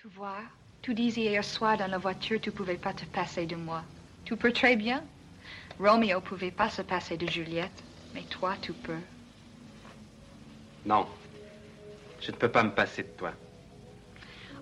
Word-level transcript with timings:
Tu 0.00 0.08
vois, 0.16 0.40
tu 0.80 0.94
disais 0.94 1.20
hier 1.20 1.44
soir 1.44 1.76
dans 1.76 1.86
la 1.86 1.98
voiture, 1.98 2.40
tu 2.40 2.50
pouvais 2.50 2.78
pas 2.78 2.94
te 2.94 3.04
passer 3.04 3.44
de 3.44 3.54
moi. 3.54 3.82
Tu 4.24 4.34
peux 4.34 4.50
très 4.50 4.74
bien. 4.74 5.04
Romeo 5.78 6.22
pouvait 6.22 6.50
pas 6.50 6.70
se 6.70 6.80
passer 6.80 7.18
de 7.18 7.26
Juliette, 7.26 7.84
mais 8.14 8.22
toi, 8.22 8.54
tu 8.62 8.72
peux. 8.72 8.96
Non. 10.86 11.04
Je 12.18 12.30
ne 12.30 12.36
peux 12.36 12.48
pas 12.48 12.62
me 12.62 12.70
passer 12.70 13.02
de 13.02 13.08
toi. 13.08 13.32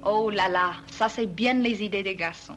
Oh 0.04 0.29
là 0.29 0.48
là, 0.48 0.72
ça 0.90 1.09
c'est 1.09 1.27
bien 1.27 1.55
les 1.55 1.85
idées 1.85 2.03
des 2.03 2.17
garçons. 2.17 2.57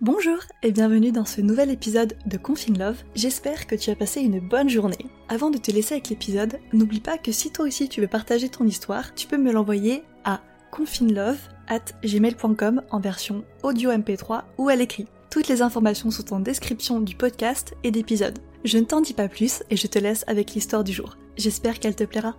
Bonjour 0.00 0.38
et 0.62 0.72
bienvenue 0.72 1.12
dans 1.12 1.26
ce 1.26 1.42
nouvel 1.42 1.70
épisode 1.70 2.16
de 2.24 2.38
Confine 2.38 2.78
Love. 2.78 3.02
J'espère 3.14 3.66
que 3.66 3.74
tu 3.74 3.90
as 3.90 3.96
passé 3.96 4.22
une 4.22 4.40
bonne 4.40 4.70
journée. 4.70 5.06
Avant 5.28 5.50
de 5.50 5.58
te 5.58 5.70
laisser 5.70 5.96
avec 5.96 6.08
l'épisode, 6.08 6.58
n'oublie 6.72 7.00
pas 7.00 7.18
que 7.18 7.32
si 7.32 7.52
toi 7.52 7.66
aussi 7.66 7.90
tu 7.90 8.00
veux 8.00 8.08
partager 8.08 8.48
ton 8.48 8.64
histoire, 8.64 9.14
tu 9.14 9.26
peux 9.26 9.36
me 9.36 9.52
l'envoyer 9.52 10.02
à 10.24 10.40
confinelove 10.70 11.51
at 11.68 11.92
gmail.com 12.04 12.82
en 12.90 13.00
version 13.00 13.44
audio 13.62 13.90
MP3 13.90 14.42
ou 14.58 14.68
à 14.68 14.76
l'écrit. 14.76 15.06
Toutes 15.30 15.48
les 15.48 15.62
informations 15.62 16.10
sont 16.10 16.34
en 16.34 16.40
description 16.40 17.00
du 17.00 17.16
podcast 17.16 17.74
et 17.84 17.90
d'épisode. 17.90 18.38
Je 18.64 18.78
ne 18.78 18.84
t'en 18.84 19.00
dis 19.00 19.14
pas 19.14 19.28
plus 19.28 19.62
et 19.70 19.76
je 19.76 19.86
te 19.86 19.98
laisse 19.98 20.24
avec 20.26 20.52
l'histoire 20.54 20.84
du 20.84 20.92
jour. 20.92 21.16
J'espère 21.36 21.80
qu'elle 21.80 21.96
te 21.96 22.04
plaira. 22.04 22.36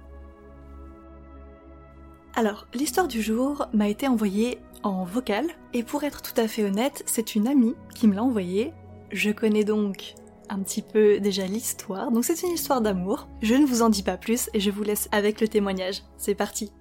Alors, 2.36 2.68
l'histoire 2.74 3.08
du 3.08 3.22
jour 3.22 3.68
m'a 3.74 3.90
été 3.90 4.08
envoyée 4.08 4.60
en 4.84 5.06
vocal, 5.06 5.46
et 5.74 5.84
pour 5.84 6.04
être 6.04 6.22
tout 6.22 6.40
à 6.40 6.48
fait 6.48 6.64
honnête, 6.64 7.04
c'est 7.06 7.36
une 7.36 7.48
amie 7.48 7.76
qui 7.96 8.08
me 8.08 8.16
l'a 8.16 8.24
envoyée. 8.24 8.74
Je 9.12 9.32
connais 9.32 9.64
donc 9.64 10.16
un 10.50 10.60
petit 10.60 10.82
peu 10.82 11.20
déjà 11.20 11.46
l'histoire, 11.46 12.12
donc 12.12 12.26
c'est 12.26 12.44
une 12.44 12.54
histoire 12.54 12.82
d'amour. 12.82 13.28
Je 13.42 13.56
ne 13.56 13.66
vous 13.66 13.82
en 13.82 13.90
dis 13.90 14.04
pas 14.04 14.18
plus 14.18 14.50
et 14.54 14.60
je 14.60 14.72
vous 14.72 14.84
laisse 14.84 15.10
avec 15.12 15.42
le 15.42 15.48
témoignage. 15.48 16.04
C'est 16.18 16.36
parti 16.36 16.72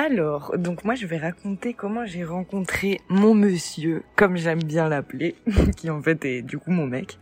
Alors, 0.00 0.56
donc 0.56 0.84
moi 0.84 0.94
je 0.94 1.08
vais 1.08 1.16
raconter 1.16 1.74
comment 1.74 2.06
j'ai 2.06 2.22
rencontré 2.22 3.00
mon 3.08 3.34
monsieur, 3.34 4.04
comme 4.14 4.36
j'aime 4.36 4.62
bien 4.62 4.88
l'appeler, 4.88 5.34
qui 5.76 5.90
en 5.90 6.00
fait 6.00 6.24
est 6.24 6.42
du 6.42 6.56
coup 6.56 6.70
mon 6.70 6.86
mec. 6.86 7.18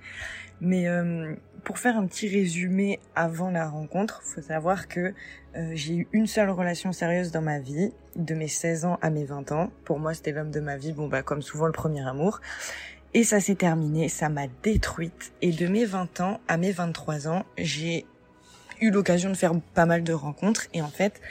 Mais 0.61 0.87
euh, 0.87 1.35
pour 1.65 1.79
faire 1.79 1.97
un 1.97 2.07
petit 2.07 2.29
résumé 2.29 3.01
avant 3.15 3.51
la 3.51 3.67
rencontre, 3.67 4.21
faut 4.23 4.43
savoir 4.43 4.89
que 4.89 5.15
euh, 5.57 5.71
j'ai 5.73 5.95
eu 5.95 6.09
une 6.13 6.27
seule 6.27 6.51
relation 6.51 6.93
sérieuse 6.93 7.31
dans 7.31 7.41
ma 7.41 7.61
vie, 7.61 7.95
de 8.15 8.35
mes 8.35 8.47
16 8.47 8.85
ans 8.85 8.99
à 9.01 9.09
mes 9.09 9.25
20 9.25 9.53
ans. 9.53 9.71
Pour 9.87 9.99
moi, 9.99 10.13
c'était 10.13 10.33
l'homme 10.33 10.51
de 10.51 10.61
ma 10.61 10.77
vie, 10.77 10.93
bon 10.93 11.09
bah 11.09 11.23
comme 11.23 11.41
souvent 11.41 11.65
le 11.65 11.73
premier 11.73 12.07
amour. 12.07 12.43
Et 13.15 13.25
ça 13.25 13.41
s'est 13.41 13.55
terminé, 13.55 14.11
ça 14.11 14.29
m'a 14.29 14.49
détruite. 14.63 15.33
Et 15.41 15.53
de 15.53 15.67
mes 15.67 15.87
20 15.87 16.21
ans 16.21 16.41
à 16.47 16.59
mes 16.59 16.73
23 16.73 17.27
ans, 17.27 17.47
j'ai 17.57 18.05
eu 18.83 18.91
l'occasion 18.91 19.31
de 19.31 19.37
faire 19.37 19.53
pas 19.73 19.87
mal 19.87 20.03
de 20.03 20.13
rencontres. 20.13 20.67
Et 20.75 20.83
en 20.83 20.89
fait, 20.89 21.23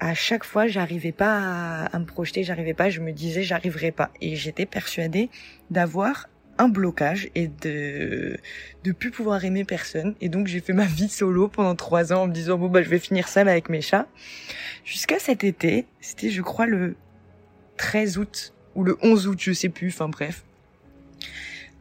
à 0.00 0.14
chaque 0.14 0.44
fois, 0.44 0.66
j'arrivais 0.66 1.12
pas 1.12 1.86
à, 1.86 1.98
me 1.98 2.04
projeter, 2.04 2.42
j'arrivais 2.42 2.74
pas, 2.74 2.90
je 2.90 3.00
me 3.00 3.12
disais 3.12 3.42
j'arriverai 3.42 3.92
pas. 3.92 4.10
Et 4.20 4.36
j'étais 4.36 4.66
persuadée 4.66 5.30
d'avoir 5.70 6.28
un 6.58 6.68
blocage 6.68 7.30
et 7.34 7.48
de 7.48 8.36
de 8.84 8.92
plus 8.92 9.10
pouvoir 9.10 9.44
aimer 9.44 9.64
personne. 9.64 10.14
Et 10.20 10.28
donc 10.28 10.46
j'ai 10.46 10.60
fait 10.60 10.72
ma 10.72 10.84
vie 10.84 11.08
solo 11.08 11.48
pendant 11.48 11.74
trois 11.74 12.12
ans 12.12 12.22
en 12.22 12.26
me 12.28 12.32
disant 12.32 12.58
bon 12.58 12.68
bah 12.68 12.82
je 12.82 12.88
vais 12.88 12.98
finir 12.98 13.28
seule 13.28 13.48
avec 13.48 13.68
mes 13.68 13.80
chats. 13.80 14.06
Jusqu'à 14.84 15.18
cet 15.18 15.42
été 15.42 15.86
c'était 16.00 16.30
je 16.30 16.42
crois 16.42 16.66
le 16.66 16.96
13 17.76 18.18
août 18.18 18.54
ou 18.76 18.84
le 18.84 18.96
11 19.02 19.26
août 19.26 19.38
je 19.40 19.52
sais 19.52 19.68
plus 19.68 19.88
enfin 19.88 20.08
bref. 20.08 20.44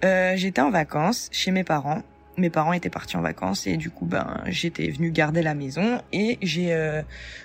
Euh, 0.03 0.33
j'étais 0.35 0.61
en 0.61 0.71
vacances 0.71 1.29
chez 1.31 1.51
mes 1.51 1.63
parents 1.63 2.03
mes 2.37 2.49
parents 2.49 2.73
étaient 2.73 2.89
partis 2.89 3.17
en 3.17 3.21
vacances 3.21 3.67
et 3.67 3.77
du 3.77 3.89
coup 3.89 4.05
ben 4.05 4.41
j'étais 4.47 4.89
venue 4.89 5.11
garder 5.11 5.41
la 5.41 5.53
maison 5.53 6.01
et 6.11 6.39
j'ai 6.41 6.73
euh, 6.73 7.01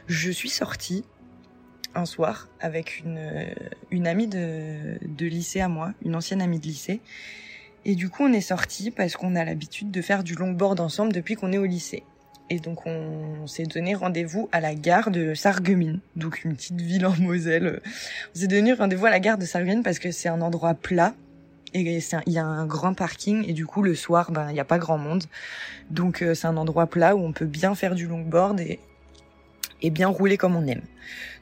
je 0.07 0.31
suis 0.31 0.49
sortie 0.49 1.05
un 1.95 2.07
soir 2.07 2.49
avec 2.61 3.01
une, 3.01 3.49
une 3.91 4.07
amie 4.07 4.29
de, 4.29 4.99
de 5.03 5.27
lycée 5.27 5.61
à 5.61 5.69
moi, 5.69 5.93
une 6.05 6.15
ancienne 6.15 6.43
amie 6.43 6.59
de 6.59 6.67
lycée. 6.67 7.01
Et 7.85 7.95
du 7.95 8.09
coup, 8.09 8.25
on 8.25 8.33
est 8.33 8.41
sortis 8.41 8.91
parce 8.91 9.17
qu'on 9.17 9.35
a 9.37 9.45
l'habitude 9.45 9.91
de 9.91 10.03
faire 10.03 10.23
du 10.23 10.35
longboard 10.35 10.81
ensemble 10.81 11.13
depuis 11.13 11.35
qu'on 11.35 11.53
est 11.53 11.59
au 11.59 11.65
lycée. 11.65 12.05
Et 12.51 12.61
donc, 12.61 12.87
on, 12.87 13.47
s'est 13.47 13.65
donné 13.65 13.95
rendez-vous 13.95 14.49
à 14.53 14.61
la 14.61 14.75
gare 14.75 15.11
de 15.11 15.35
Sarreguemines, 15.35 16.01
donc 16.17 16.45
une 16.45 16.55
petite 16.55 16.81
ville 16.81 17.07
en 17.07 17.15
Moselle. 17.19 17.81
On 18.35 18.39
s'est 18.39 18.47
donné 18.47 18.73
rendez-vous 18.73 19.07
à 19.07 19.11
la 19.11 19.21
gare 19.21 19.39
de 19.39 19.45
Sarreguemines 19.45 19.83
parce 19.83 19.99
que 19.99 20.11
c'est 20.11 20.29
un 20.29 20.41
endroit 20.41 20.75
plat 20.75 21.15
et 21.75 22.01
il 22.27 22.33
y 22.33 22.39
a 22.39 22.45
un 22.45 22.67
grand 22.67 22.95
parking 22.95 23.45
et 23.49 23.53
du 23.53 23.67
coup 23.67 23.83
le 23.83 23.95
soir 23.95 24.31
ben 24.31 24.51
il 24.51 24.57
y 24.57 24.61
a 24.61 24.65
pas 24.65 24.79
grand 24.79 24.99
monde 24.99 25.25
donc 25.91 26.25
c'est 26.35 26.47
un 26.47 26.57
endroit 26.57 26.87
plat 26.87 27.15
où 27.15 27.21
on 27.21 27.33
peut 27.33 27.47
bien 27.47 27.75
faire 27.75 27.95
du 27.95 28.07
longboard 28.07 28.61
et, 28.61 28.79
et 29.83 29.91
bien 29.91 30.09
rouler 30.09 30.37
comme 30.37 30.57
on 30.57 30.67
aime 30.67 30.83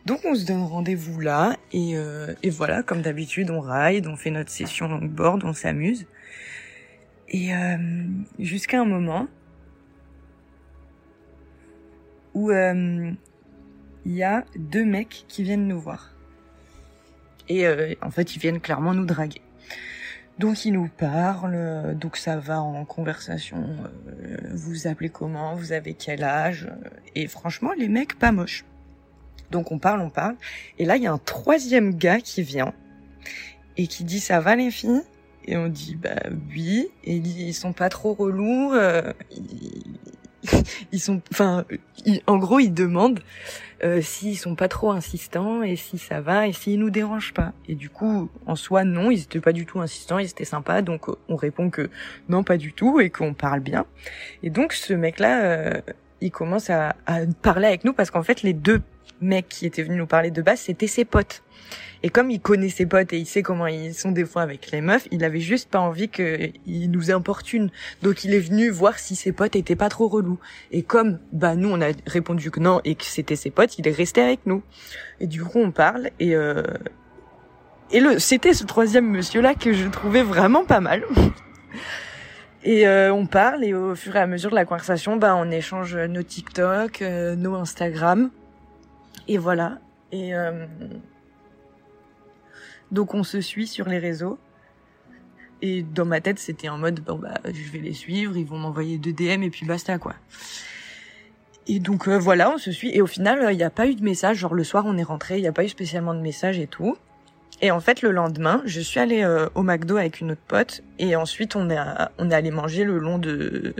donc 0.06 0.20
on 0.24 0.36
se 0.36 0.46
donne 0.46 0.62
rendez-vous 0.62 1.18
là 1.20 1.56
et, 1.72 1.96
euh, 1.96 2.32
et 2.44 2.50
voilà, 2.50 2.84
comme 2.84 3.02
d'habitude, 3.02 3.50
on 3.50 3.60
ride, 3.60 4.06
on 4.06 4.14
fait 4.14 4.30
notre 4.30 4.50
session 4.50 4.86
longboard, 4.86 5.42
on 5.44 5.52
s'amuse. 5.52 6.06
Et 7.28 7.52
euh, 7.52 7.76
jusqu'à 8.38 8.80
un 8.80 8.84
moment 8.84 9.26
où 12.34 12.52
euh, 12.52 13.10
il 14.04 14.12
y 14.12 14.22
a 14.22 14.44
deux 14.56 14.84
mecs 14.84 15.24
qui 15.26 15.42
viennent 15.42 15.66
nous 15.66 15.80
voir. 15.80 16.14
Et 17.48 17.66
euh, 17.66 17.94
en 18.00 18.12
fait, 18.12 18.36
ils 18.36 18.38
viennent 18.38 18.60
clairement 18.60 18.94
nous 18.94 19.06
draguer. 19.06 19.42
Donc 20.38 20.66
ils 20.66 20.72
nous 20.72 20.88
parlent, 20.88 21.96
donc 21.98 22.16
ça 22.18 22.36
va 22.36 22.60
en 22.60 22.84
conversation. 22.84 23.64
Euh, 24.08 24.36
vous 24.52 24.86
appelez 24.86 25.08
comment 25.08 25.54
Vous 25.54 25.72
avez 25.72 25.94
quel 25.94 26.24
âge 26.24 26.68
Et 27.14 27.26
franchement, 27.26 27.72
les 27.76 27.88
mecs 27.88 28.18
pas 28.18 28.32
moches. 28.32 28.64
Donc 29.50 29.72
on 29.72 29.78
parle, 29.78 30.00
on 30.00 30.10
parle. 30.10 30.36
Et 30.78 30.84
là, 30.84 30.96
il 30.96 31.02
y 31.02 31.06
a 31.06 31.12
un 31.12 31.18
troisième 31.18 31.94
gars 31.94 32.20
qui 32.20 32.42
vient 32.42 32.74
et 33.76 33.86
qui 33.86 34.04
dit 34.04 34.20
ça 34.20 34.40
va 34.40 34.56
les 34.56 34.70
filles? 34.70 35.02
Et 35.46 35.56
on 35.56 35.68
dit 35.68 35.94
bah 35.94 36.22
oui. 36.50 36.88
Et 37.04 37.16
ils 37.16 37.54
sont 37.54 37.72
pas 37.72 37.88
trop 37.88 38.12
relous. 38.12 38.72
Euh, 38.74 39.12
sont, 40.98 41.20
enfin, 41.30 41.64
en 42.26 42.36
gros, 42.38 42.58
ils 42.58 42.72
demandent 42.72 43.20
euh, 43.84 44.00
s'ils 44.00 44.38
sont 44.38 44.54
pas 44.54 44.68
trop 44.68 44.90
insistants 44.90 45.62
et 45.62 45.76
si 45.76 45.98
ça 45.98 46.20
va 46.20 46.46
et 46.46 46.52
s'ils 46.52 46.78
nous 46.78 46.90
dérangent 46.90 47.34
pas. 47.34 47.52
Et 47.68 47.74
du 47.74 47.90
coup, 47.90 48.30
en 48.46 48.56
soi, 48.56 48.84
non, 48.84 49.10
ils 49.10 49.22
étaient 49.22 49.40
pas 49.40 49.52
du 49.52 49.66
tout 49.66 49.80
insistants, 49.80 50.18
ils 50.18 50.30
étaient 50.30 50.44
sympas. 50.44 50.82
Donc 50.82 51.08
on 51.28 51.36
répond 51.36 51.70
que 51.70 51.90
non, 52.28 52.42
pas 52.42 52.56
du 52.56 52.72
tout 52.72 53.00
et 53.00 53.10
qu'on 53.10 53.34
parle 53.34 53.60
bien. 53.60 53.84
Et 54.42 54.50
donc 54.50 54.72
ce 54.72 54.94
mec-là, 54.94 55.42
euh, 55.44 55.80
il 56.20 56.30
commence 56.30 56.70
à, 56.70 56.96
à 57.06 57.20
parler 57.42 57.68
avec 57.68 57.84
nous 57.84 57.92
parce 57.92 58.10
qu'en 58.10 58.22
fait, 58.22 58.42
les 58.42 58.52
deux 58.52 58.82
mec 59.20 59.48
qui 59.48 59.66
était 59.66 59.82
venu 59.82 59.96
nous 59.96 60.06
parler 60.06 60.30
de 60.30 60.42
base, 60.42 60.60
c'était 60.60 60.86
ses 60.86 61.04
potes. 61.04 61.42
Et 62.02 62.10
comme 62.10 62.30
il 62.30 62.40
connaît 62.40 62.68
ses 62.68 62.86
potes 62.86 63.12
et 63.12 63.18
il 63.18 63.26
sait 63.26 63.42
comment 63.42 63.66
ils 63.66 63.94
sont 63.94 64.12
des 64.12 64.24
fois 64.24 64.42
avec 64.42 64.70
les 64.70 64.80
meufs, 64.80 65.08
il 65.10 65.24
avait 65.24 65.40
juste 65.40 65.70
pas 65.70 65.80
envie 65.80 66.08
qu'ils 66.08 66.90
nous 66.90 67.10
importunent. 67.10 67.70
Donc 68.02 68.24
il 68.24 68.34
est 68.34 68.40
venu 68.40 68.68
voir 68.68 68.98
si 68.98 69.16
ses 69.16 69.32
potes 69.32 69.56
étaient 69.56 69.76
pas 69.76 69.88
trop 69.88 70.06
relous. 70.06 70.38
Et 70.70 70.82
comme 70.82 71.18
bah 71.32 71.56
nous 71.56 71.70
on 71.70 71.80
a 71.80 71.92
répondu 72.06 72.50
que 72.50 72.60
non 72.60 72.80
et 72.84 72.94
que 72.94 73.04
c'était 73.04 73.36
ses 73.36 73.50
potes, 73.50 73.78
il 73.78 73.88
est 73.88 73.96
resté 73.96 74.20
avec 74.20 74.40
nous. 74.46 74.62
Et 75.20 75.26
du 75.26 75.42
coup 75.42 75.58
on 75.58 75.72
parle 75.72 76.10
et 76.20 76.36
euh... 76.36 76.62
et 77.90 78.00
le 78.00 78.18
c'était 78.18 78.52
ce 78.52 78.64
troisième 78.64 79.10
monsieur 79.10 79.40
là 79.40 79.54
que 79.54 79.72
je 79.72 79.88
trouvais 79.88 80.22
vraiment 80.22 80.64
pas 80.64 80.80
mal. 80.80 81.02
Et 82.66 82.88
euh, 82.88 83.14
on 83.14 83.26
parle 83.26 83.62
et 83.62 83.74
au 83.74 83.94
fur 83.94 84.16
et 84.16 84.18
à 84.18 84.26
mesure 84.26 84.50
de 84.50 84.56
la 84.56 84.64
conversation, 84.64 85.16
bah 85.16 85.36
on 85.36 85.52
échange 85.52 85.96
nos 85.96 86.24
TikTok, 86.24 87.00
euh, 87.00 87.36
nos 87.36 87.54
Instagram. 87.54 88.28
Et 89.28 89.38
voilà. 89.38 89.78
Et 90.10 90.34
euh... 90.34 90.66
donc 92.90 93.14
on 93.14 93.22
se 93.22 93.40
suit 93.40 93.68
sur 93.68 93.88
les 93.88 93.98
réseaux. 93.98 94.36
Et 95.62 95.84
dans 95.84 96.04
ma 96.04 96.20
tête, 96.20 96.40
c'était 96.40 96.68
en 96.68 96.76
mode 96.76 97.04
bon 97.04 97.20
bah 97.20 97.38
je 97.44 97.70
vais 97.70 97.78
les 97.78 97.92
suivre, 97.92 98.36
ils 98.36 98.44
vont 98.44 98.58
m'envoyer 98.58 98.98
deux 98.98 99.12
DM 99.12 99.44
et 99.44 99.50
puis 99.50 99.64
basta 99.64 99.98
quoi. 99.98 100.16
Et 101.68 101.78
donc 101.78 102.08
euh, 102.08 102.18
voilà, 102.18 102.50
on 102.50 102.58
se 102.58 102.72
suit 102.72 102.90
et 102.92 103.00
au 103.00 103.06
final, 103.06 103.46
il 103.52 103.56
n'y 103.56 103.62
a 103.62 103.70
pas 103.70 103.86
eu 103.86 103.94
de 103.94 104.02
message. 104.02 104.38
Genre 104.38 104.54
le 104.54 104.64
soir, 104.64 104.86
on 104.88 104.98
est 104.98 105.04
rentré, 105.04 105.38
il 105.38 105.42
n'y 105.42 105.48
a 105.48 105.52
pas 105.52 105.64
eu 105.64 105.68
spécialement 105.68 106.14
de 106.14 106.20
message 106.20 106.58
et 106.58 106.66
tout. 106.66 106.96
Et 107.62 107.70
en 107.70 107.80
fait, 107.80 108.02
le 108.02 108.10
lendemain, 108.10 108.62
je 108.66 108.80
suis 108.80 109.00
allée 109.00 109.22
euh, 109.22 109.48
au 109.54 109.62
McDo 109.62 109.96
avec 109.96 110.20
une 110.20 110.32
autre 110.32 110.42
pote 110.46 110.82
et 110.98 111.16
ensuite 111.16 111.56
on 111.56 111.70
est 111.70 111.78
allé 112.34 112.50
manger 112.50 112.84
le 112.84 112.98
long 112.98 113.18
de 113.18 113.74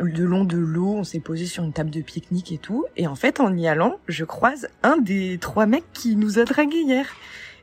le 0.00 0.24
long 0.24 0.44
de 0.44 0.56
l'eau, 0.56 0.94
on 0.96 1.04
s'est 1.04 1.20
posé 1.20 1.46
sur 1.46 1.62
une 1.62 1.72
table 1.72 1.90
de 1.90 2.00
pique-nique 2.00 2.52
et 2.52 2.58
tout. 2.58 2.86
Et 2.96 3.06
en 3.06 3.14
fait, 3.14 3.40
en 3.40 3.54
y 3.56 3.68
allant, 3.68 3.98
je 4.08 4.24
croise 4.24 4.68
un 4.82 4.96
des 4.96 5.38
trois 5.38 5.66
mecs 5.66 5.92
qui 5.92 6.16
nous 6.16 6.38
a 6.38 6.44
dragué 6.44 6.78
hier. 6.78 7.06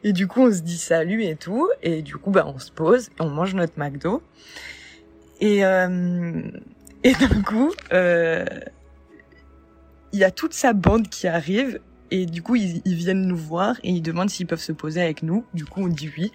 Et 0.04 0.14
du 0.14 0.28
coup, 0.28 0.42
on 0.42 0.52
se 0.52 0.62
dit 0.62 0.78
salut 0.78 1.24
et 1.24 1.36
tout. 1.36 1.68
Et 1.82 2.02
du 2.02 2.18
coup, 2.18 2.32
bah, 2.32 2.46
on 2.48 2.60
se 2.60 2.72
pose, 2.72 3.10
on 3.20 3.30
mange 3.30 3.56
notre 3.56 3.78
McDo. 3.78 4.22
Et, 5.42 5.66
euh, 5.66 6.42
et 7.04 7.14
d'un 7.14 7.42
coup, 7.42 7.74
euh, 7.94 8.46
il 10.14 10.20
y 10.20 10.24
a 10.24 10.32
toute 10.32 10.54
sa 10.54 10.74
bande 10.74 11.10
qui 11.10 11.28
arrive. 11.28 11.80
Et 12.12 12.26
du 12.26 12.42
coup, 12.42 12.56
ils, 12.56 12.82
ils 12.86 12.96
viennent 12.96 13.26
nous 13.26 13.38
voir 13.38 13.76
et 13.84 13.92
ils 13.92 14.02
demandent 14.02 14.30
s'ils 14.30 14.48
peuvent 14.48 14.62
se 14.62 14.72
poser 14.72 15.02
avec 15.02 15.24
nous. 15.24 15.46
Du 15.54 15.66
coup, 15.66 15.82
on 15.84 15.88
dit 15.88 16.10
oui. 16.18 16.32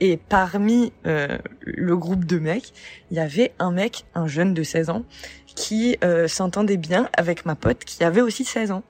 Et 0.00 0.16
parmi 0.16 0.92
euh, 1.06 1.38
le 1.60 1.96
groupe 1.96 2.24
de 2.24 2.38
mecs, 2.38 2.72
il 3.10 3.16
y 3.16 3.20
avait 3.20 3.52
un 3.58 3.70
mec, 3.70 4.04
un 4.14 4.26
jeune 4.26 4.54
de 4.54 4.62
16 4.62 4.90
ans, 4.90 5.04
qui 5.46 5.96
euh, 6.02 6.28
s'entendait 6.28 6.76
bien 6.76 7.08
avec 7.16 7.46
ma 7.46 7.54
pote 7.54 7.84
qui 7.84 8.02
avait 8.04 8.20
aussi 8.20 8.44
16 8.44 8.72
ans. 8.72 8.82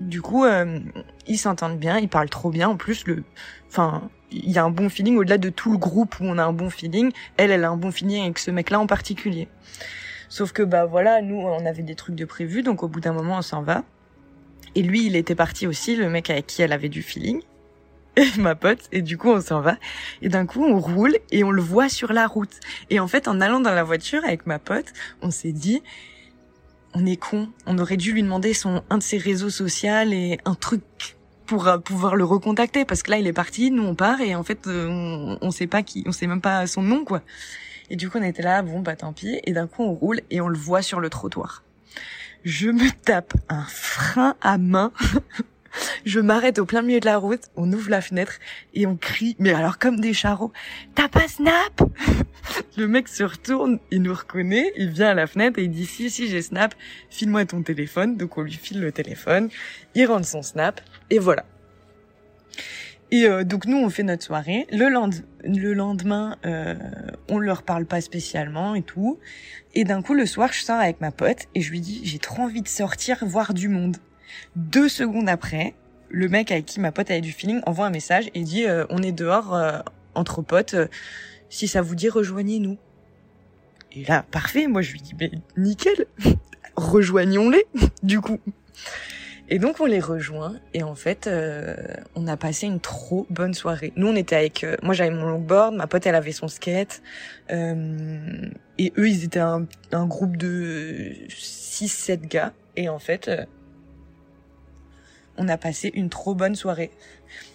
du 0.00 0.20
coup, 0.20 0.44
euh, 0.44 0.78
ils 1.26 1.38
s'entendent 1.38 1.78
bien, 1.78 1.98
ils 1.98 2.08
parlent 2.08 2.28
trop 2.28 2.50
bien. 2.50 2.68
En 2.68 2.76
plus, 2.76 3.06
le, 3.06 3.24
enfin, 3.68 4.10
il 4.30 4.50
y 4.50 4.58
a 4.58 4.64
un 4.64 4.70
bon 4.70 4.88
feeling 4.88 5.16
au-delà 5.16 5.38
de 5.38 5.48
tout 5.48 5.72
le 5.72 5.78
groupe 5.78 6.20
où 6.20 6.24
on 6.24 6.38
a 6.38 6.44
un 6.44 6.52
bon 6.52 6.70
feeling. 6.70 7.12
Elle, 7.36 7.50
elle 7.50 7.64
a 7.64 7.70
un 7.70 7.76
bon 7.76 7.90
feeling 7.90 8.24
avec 8.24 8.38
ce 8.38 8.50
mec-là 8.50 8.78
en 8.78 8.86
particulier. 8.86 9.48
Sauf 10.28 10.52
que 10.52 10.62
bah 10.62 10.84
voilà, 10.84 11.22
nous, 11.22 11.36
on 11.36 11.64
avait 11.64 11.82
des 11.82 11.94
trucs 11.94 12.14
de 12.14 12.26
prévu, 12.26 12.62
donc 12.62 12.82
au 12.82 12.88
bout 12.88 13.00
d'un 13.00 13.12
moment, 13.12 13.38
on 13.38 13.42
s'en 13.42 13.62
va. 13.62 13.84
Et 14.74 14.82
lui, 14.82 15.06
il 15.06 15.16
était 15.16 15.34
parti 15.34 15.66
aussi, 15.66 15.96
le 15.96 16.08
mec 16.08 16.30
avec 16.30 16.46
qui 16.46 16.62
elle 16.62 16.72
avait 16.72 16.88
du 16.88 17.02
feeling. 17.02 17.42
Et 18.16 18.40
ma 18.40 18.56
pote, 18.56 18.80
et 18.90 19.00
du 19.00 19.16
coup 19.16 19.28
on 19.28 19.40
s'en 19.40 19.60
va. 19.60 19.76
Et 20.22 20.28
d'un 20.28 20.44
coup 20.44 20.64
on 20.64 20.80
roule 20.80 21.16
et 21.30 21.44
on 21.44 21.52
le 21.52 21.62
voit 21.62 21.88
sur 21.88 22.12
la 22.12 22.26
route. 22.26 22.58
Et 22.90 22.98
en 22.98 23.06
fait 23.06 23.28
en 23.28 23.40
allant 23.40 23.60
dans 23.60 23.72
la 23.72 23.84
voiture 23.84 24.24
avec 24.24 24.44
ma 24.44 24.58
pote, 24.58 24.92
on 25.22 25.30
s'est 25.30 25.52
dit, 25.52 25.84
on 26.94 27.06
est 27.06 27.16
con, 27.16 27.48
on 27.66 27.78
aurait 27.78 27.96
dû 27.96 28.12
lui 28.12 28.24
demander 28.24 28.54
son 28.54 28.82
un 28.90 28.98
de 28.98 29.04
ses 29.04 29.18
réseaux 29.18 29.50
sociaux 29.50 30.10
et 30.10 30.38
un 30.44 30.54
truc 30.56 30.82
pour 31.46 31.68
euh, 31.68 31.78
pouvoir 31.78 32.16
le 32.16 32.24
recontacter 32.24 32.84
parce 32.84 33.04
que 33.04 33.12
là 33.12 33.18
il 33.18 33.26
est 33.28 33.32
parti, 33.32 33.70
nous 33.70 33.84
on 33.84 33.94
part 33.94 34.20
et 34.20 34.34
en 34.34 34.42
fait 34.42 34.66
euh, 34.66 34.88
on, 34.88 35.38
on 35.40 35.50
sait 35.52 35.68
pas 35.68 35.84
qui, 35.84 36.02
on 36.06 36.12
sait 36.12 36.26
même 36.26 36.40
pas 36.40 36.66
son 36.66 36.82
nom 36.82 37.04
quoi. 37.04 37.22
Et 37.88 37.94
du 37.94 38.10
coup 38.10 38.18
on 38.18 38.24
était 38.24 38.42
là, 38.42 38.62
bon 38.62 38.80
bah 38.80 38.96
tant 38.96 39.12
pis. 39.12 39.40
Et 39.44 39.52
d'un 39.52 39.68
coup 39.68 39.84
on 39.84 39.94
roule 39.94 40.22
et 40.30 40.40
on 40.40 40.48
le 40.48 40.58
voit 40.58 40.82
sur 40.82 40.98
le 40.98 41.08
trottoir. 41.08 41.62
Je 42.44 42.70
me 42.70 42.90
tape 43.04 43.34
un 43.48 43.64
frein 43.64 44.36
à 44.40 44.58
main. 44.58 44.92
Je 46.04 46.20
m'arrête 46.20 46.58
au 46.58 46.64
plein 46.64 46.82
milieu 46.82 47.00
de 47.00 47.06
la 47.06 47.18
route, 47.18 47.42
on 47.56 47.72
ouvre 47.72 47.90
la 47.90 48.00
fenêtre 48.00 48.38
et 48.74 48.86
on 48.86 48.96
crie, 48.96 49.36
mais 49.38 49.52
alors 49.52 49.78
comme 49.78 50.00
des 50.00 50.12
charros, 50.12 50.52
t'as 50.94 51.08
pas 51.08 51.28
Snap? 51.28 51.82
Le 52.76 52.88
mec 52.88 53.06
se 53.08 53.22
retourne, 53.22 53.78
il 53.90 54.02
nous 54.02 54.14
reconnaît, 54.14 54.72
il 54.76 54.90
vient 54.90 55.10
à 55.10 55.14
la 55.14 55.26
fenêtre 55.26 55.58
et 55.58 55.64
il 55.64 55.70
dit 55.70 55.86
si 55.86 56.10
si 56.10 56.28
j'ai 56.28 56.42
Snap, 56.42 56.74
file-moi 57.10 57.44
ton 57.44 57.62
téléphone. 57.62 58.16
Donc 58.16 58.38
on 58.38 58.42
lui 58.42 58.52
file 58.52 58.80
le 58.80 58.92
téléphone, 58.92 59.50
il 59.94 60.06
rentre 60.06 60.26
son 60.26 60.42
Snap 60.42 60.80
et 61.10 61.18
voilà. 61.18 61.44
Et 63.10 63.24
euh, 63.24 63.44
donc 63.44 63.66
nous 63.66 63.78
on 63.78 63.88
fait 63.88 64.02
notre 64.02 64.22
soirée. 64.22 64.66
Le, 64.70 64.88
le 65.44 65.72
lendemain, 65.72 66.36
euh, 66.44 66.74
on 67.28 67.38
leur 67.38 67.62
parle 67.62 67.86
pas 67.86 68.00
spécialement 68.00 68.74
et 68.74 68.82
tout. 68.82 69.18
Et 69.74 69.84
d'un 69.84 70.02
coup 70.02 70.14
le 70.14 70.26
soir 70.26 70.52
je 70.52 70.62
sors 70.62 70.78
avec 70.78 71.00
ma 71.00 71.10
pote 71.10 71.46
et 71.54 71.60
je 71.60 71.70
lui 71.70 71.80
dis 71.80 72.00
j'ai 72.04 72.18
trop 72.18 72.42
envie 72.42 72.62
de 72.62 72.68
sortir 72.68 73.18
voir 73.22 73.54
du 73.54 73.68
monde. 73.68 73.96
Deux 74.56 74.88
secondes 74.88 75.28
après, 75.28 75.74
le 76.10 76.28
mec 76.28 76.52
avec 76.52 76.66
qui 76.66 76.80
ma 76.80 76.92
pote 76.92 77.10
avait 77.10 77.20
du 77.20 77.32
feeling 77.32 77.60
envoie 77.66 77.86
un 77.86 77.90
message 77.90 78.30
et 78.34 78.42
dit 78.42 78.66
euh, 78.66 78.84
on 78.90 79.02
est 79.02 79.12
dehors 79.12 79.54
euh, 79.54 79.80
entre 80.14 80.42
potes, 80.42 80.76
si 81.48 81.66
ça 81.66 81.80
vous 81.80 81.94
dit 81.94 82.10
rejoignez-nous. 82.10 82.76
Et 83.92 84.04
là 84.04 84.24
parfait, 84.30 84.66
moi 84.66 84.82
je 84.82 84.92
lui 84.92 85.00
dis 85.00 85.14
mais 85.18 85.30
nickel, 85.56 86.06
rejoignons-les 86.76 87.64
du 88.02 88.20
coup. 88.20 88.38
Et 89.50 89.58
donc 89.58 89.80
on 89.80 89.86
les 89.86 90.00
rejoint 90.00 90.56
et 90.74 90.82
en 90.82 90.94
fait 90.94 91.28
on 92.14 92.26
a 92.26 92.36
passé 92.36 92.66
une 92.66 92.80
trop 92.80 93.26
bonne 93.30 93.54
soirée. 93.54 93.94
Nous 93.96 94.06
on 94.06 94.14
était 94.14 94.36
avec, 94.36 94.66
moi 94.82 94.92
j'avais 94.92 95.10
mon 95.10 95.24
longboard, 95.24 95.74
ma 95.74 95.86
pote 95.86 96.06
elle 96.06 96.14
avait 96.14 96.32
son 96.32 96.48
skate 96.48 97.02
et 97.48 98.92
eux 98.98 99.08
ils 99.08 99.24
étaient 99.24 99.38
un, 99.38 99.66
un 99.92 100.06
groupe 100.06 100.36
de 100.36 101.14
6-7 101.28 102.28
gars 102.28 102.52
et 102.76 102.90
en 102.90 102.98
fait 102.98 103.30
on 105.38 105.48
a 105.48 105.56
passé 105.56 105.90
une 105.94 106.10
trop 106.10 106.34
bonne 106.34 106.54
soirée. 106.54 106.90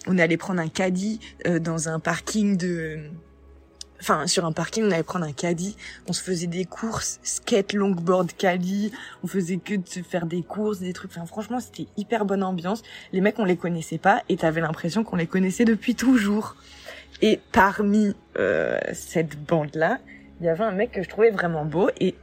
On 0.06 0.18
est 0.18 0.22
allé 0.22 0.36
prendre 0.36 0.60
un 0.60 0.68
caddie 0.68 1.20
euh, 1.46 1.58
dans 1.58 1.88
un 1.88 2.00
parking 2.00 2.56
de 2.56 2.98
enfin 4.00 4.26
sur 4.26 4.44
un 4.44 4.52
parking 4.52 4.84
on 4.84 4.90
allait 4.90 5.02
prendre 5.02 5.24
un 5.24 5.32
caddie. 5.32 5.76
On 6.08 6.12
se 6.12 6.22
faisait 6.22 6.46
des 6.46 6.64
courses 6.64 7.20
skate 7.22 7.72
longboard 7.72 8.32
caddie. 8.32 8.92
On 9.22 9.26
faisait 9.26 9.56
que 9.56 9.74
de 9.74 9.88
se 9.88 10.00
faire 10.00 10.26
des 10.26 10.42
courses 10.42 10.80
des 10.80 10.92
trucs. 10.92 11.10
Enfin 11.10 11.26
franchement 11.26 11.60
c'était 11.60 11.86
hyper 11.96 12.24
bonne 12.24 12.42
ambiance. 12.42 12.82
Les 13.12 13.20
mecs 13.20 13.38
on 13.38 13.44
les 13.44 13.56
connaissait 13.56 13.98
pas 13.98 14.22
et 14.28 14.36
t'avais 14.36 14.60
l'impression 14.60 15.04
qu'on 15.04 15.16
les 15.16 15.26
connaissait 15.26 15.64
depuis 15.64 15.94
toujours. 15.94 16.56
Et 17.22 17.40
parmi 17.52 18.14
euh, 18.38 18.78
cette 18.92 19.38
bande 19.38 19.74
là 19.74 19.98
il 20.40 20.46
y 20.46 20.48
avait 20.48 20.64
un 20.64 20.72
mec 20.72 20.92
que 20.92 21.02
je 21.02 21.08
trouvais 21.08 21.30
vraiment 21.30 21.64
beau 21.64 21.90
et 22.00 22.14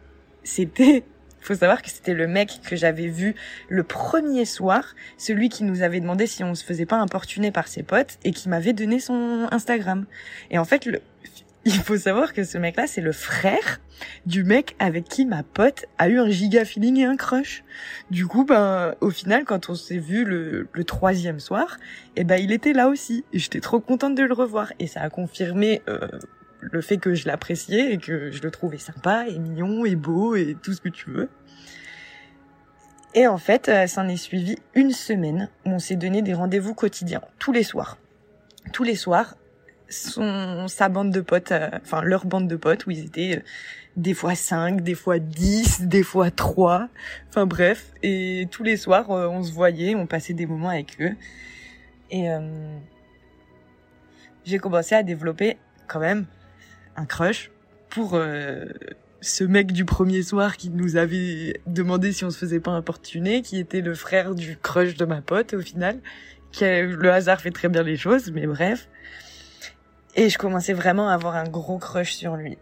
c'était 0.44 1.03
faut 1.41 1.56
savoir 1.56 1.81
que 1.81 1.89
c'était 1.89 2.13
le 2.13 2.27
mec 2.27 2.59
que 2.63 2.75
j'avais 2.75 3.07
vu 3.07 3.35
le 3.67 3.83
premier 3.83 4.45
soir, 4.45 4.95
celui 5.17 5.50
qui 5.50 5.63
nous 5.63 5.81
avait 5.81 6.00
demandé 6.00 6.27
si 6.27 6.44
on 6.44 6.56
se 6.56 6.63
faisait 6.63 6.85
pas 6.85 6.97
importuner 6.97 7.51
par 7.51 7.67
ses 7.67 7.83
potes 7.83 8.17
et 8.24 8.31
qui 8.31 8.47
m'avait 8.47 8.74
donné 8.74 9.00
son 9.00 9.47
Instagram. 9.51 10.06
Et 10.51 10.59
en 10.59 10.65
fait, 10.65 10.85
le, 10.85 11.01
il 11.66 11.74
faut 11.74 11.98
savoir 11.98 12.34
que 12.34 12.44
ce 12.44 12.58
mec-là, 12.58 12.88
c'est 12.88 13.02
le 13.02 13.12
frère 13.12 13.80
du 14.25 14.44
mec 14.44 14.75
avec 14.80 15.06
qui 15.06 15.25
ma 15.25 15.44
pote 15.44 15.86
a 15.98 16.10
eu 16.10 16.19
un 16.19 16.30
giga 16.30 16.66
feeling 16.66 16.98
et 16.98 17.06
un 17.06 17.16
crush. 17.16 17.63
Du 18.10 18.25
coup, 18.25 18.46
ben, 18.46 18.96
au 19.00 19.12
final, 19.12 19.46
quand 19.46 19.69
on 19.69 19.75
s'est 19.75 20.00
vu 20.00 20.24
le, 20.24 20.68
troisième 20.86 21.40
soir, 21.40 21.78
eh 22.16 22.24
ben, 22.24 22.38
il 22.38 22.52
était 22.52 22.74
là 22.74 22.88
aussi. 22.88 23.24
Et 23.31 23.40
j'étais 23.40 23.60
trop 23.60 23.80
contente 23.80 24.16
de 24.16 24.24
le 24.24 24.34
revoir. 24.34 24.74
Et 24.80 24.88
ça 24.88 25.02
a 25.02 25.10
confirmé, 25.10 25.81
euh, 25.88 26.08
le 26.62 26.81
fait 26.81 26.98
que 26.98 27.13
je 27.13 27.28
l'appréciais 27.28 27.94
et 27.94 27.98
que 27.98 28.31
je 28.31 28.42
le 28.42 28.52
trouvais 28.52 28.78
sympa 28.78 29.25
et 29.28 29.38
mignon 29.38 29.86
et 29.86 29.96
beau 29.96 30.36
et 30.36 30.56
tout 30.62 30.74
ce 30.74 30.81
que 30.81 30.90
tu 30.90 31.10
veux. 31.10 31.30
Et 33.13 33.28
en 33.28 33.38
fait, 33.38 33.68
euh, 33.68 33.88
s'en 33.88 34.08
est 34.08 34.18
suivi 34.18 34.58
une 34.74 34.92
semaine 34.92 35.50
où 35.66 35.72
on 35.72 35.80
s'est 35.80 35.98
donné 35.98 36.22
des 36.22 36.34
rendez-vous 36.34 36.74
quotidiens, 36.74 37.22
tous 37.40 37.52
les 37.52 37.63
soirs. 37.63 37.98
Tous 38.72 38.84
les 38.84 38.96
soirs, 38.96 39.36
son, 39.91 40.67
sa 40.67 40.89
bande 40.89 41.11
de 41.11 41.21
potes, 41.21 41.51
euh, 41.51 41.69
enfin 41.81 42.01
leur 42.01 42.25
bande 42.25 42.47
de 42.47 42.55
potes 42.55 42.85
où 42.88 42.91
ils 42.91 43.05
étaient 43.05 43.38
euh, 43.38 43.41
des 43.97 44.13
fois 44.13 44.35
5, 44.35 44.81
des 44.81 44.95
fois 44.95 45.19
10, 45.19 45.81
des 45.83 46.03
fois 46.03 46.31
3, 46.31 46.88
enfin 47.29 47.45
bref. 47.45 47.93
Et 48.01 48.47
tous 48.49 48.63
les 48.63 48.77
soirs, 48.77 49.09
on 49.09 49.43
se 49.43 49.51
voyait, 49.51 49.95
on 49.95 50.07
passait 50.07 50.33
des 50.33 50.45
moments 50.45 50.69
avec 50.69 50.99
eux. 51.01 51.15
Et 52.09 52.27
j'ai 54.45 54.57
commencé 54.57 54.95
à 54.95 55.03
développer 55.03 55.57
quand 55.88 55.99
même 55.99 56.25
un 56.95 57.05
crush 57.05 57.51
pour 57.89 58.15
euh, 58.15 58.65
ce 59.21 59.43
mec 59.43 59.71
du 59.71 59.85
premier 59.85 60.23
soir 60.23 60.57
qui 60.57 60.69
nous 60.69 60.95
avait 60.95 61.61
demandé 61.67 62.11
si 62.11 62.25
on 62.25 62.29
se 62.29 62.38
faisait 62.38 62.59
pas 62.59 62.71
importuner, 62.71 63.41
qui 63.41 63.59
était 63.59 63.81
le 63.81 63.93
frère 63.93 64.33
du 64.33 64.57
crush 64.57 64.95
de 64.95 65.05
ma 65.05 65.21
pote 65.21 65.53
au 65.53 65.61
final. 65.61 65.99
Qui 66.51 66.65
le 66.65 67.11
hasard 67.11 67.39
fait 67.39 67.51
très 67.51 67.69
bien 67.69 67.83
les 67.83 67.95
choses, 67.95 68.29
mais 68.31 68.45
bref. 68.45 68.89
Et 70.16 70.30
je 70.30 70.38
commençais 70.38 70.74
vraiment 70.74 71.10
à 71.10 71.13
avoir 71.13 71.36
un 71.36 71.48
gros 71.48 71.78
crush 71.78 72.13
sur 72.13 72.36
lui. 72.36 72.58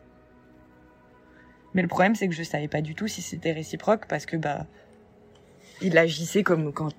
Mais 1.74 1.82
le 1.82 1.88
problème, 1.88 2.16
c'est 2.16 2.28
que 2.28 2.36
je 2.36 2.44
savais 2.44 2.68
pas 2.68 2.82
du 2.82 2.96
tout 2.96 3.08
si 3.08 3.22
c'était 3.22 3.52
réciproque 3.52 4.08
parce 4.08 4.26
que 4.26 4.38
bah, 4.38 4.66
il 5.82 5.98
agissait 5.98 6.44
comme 6.44 6.74
quand 6.74 6.92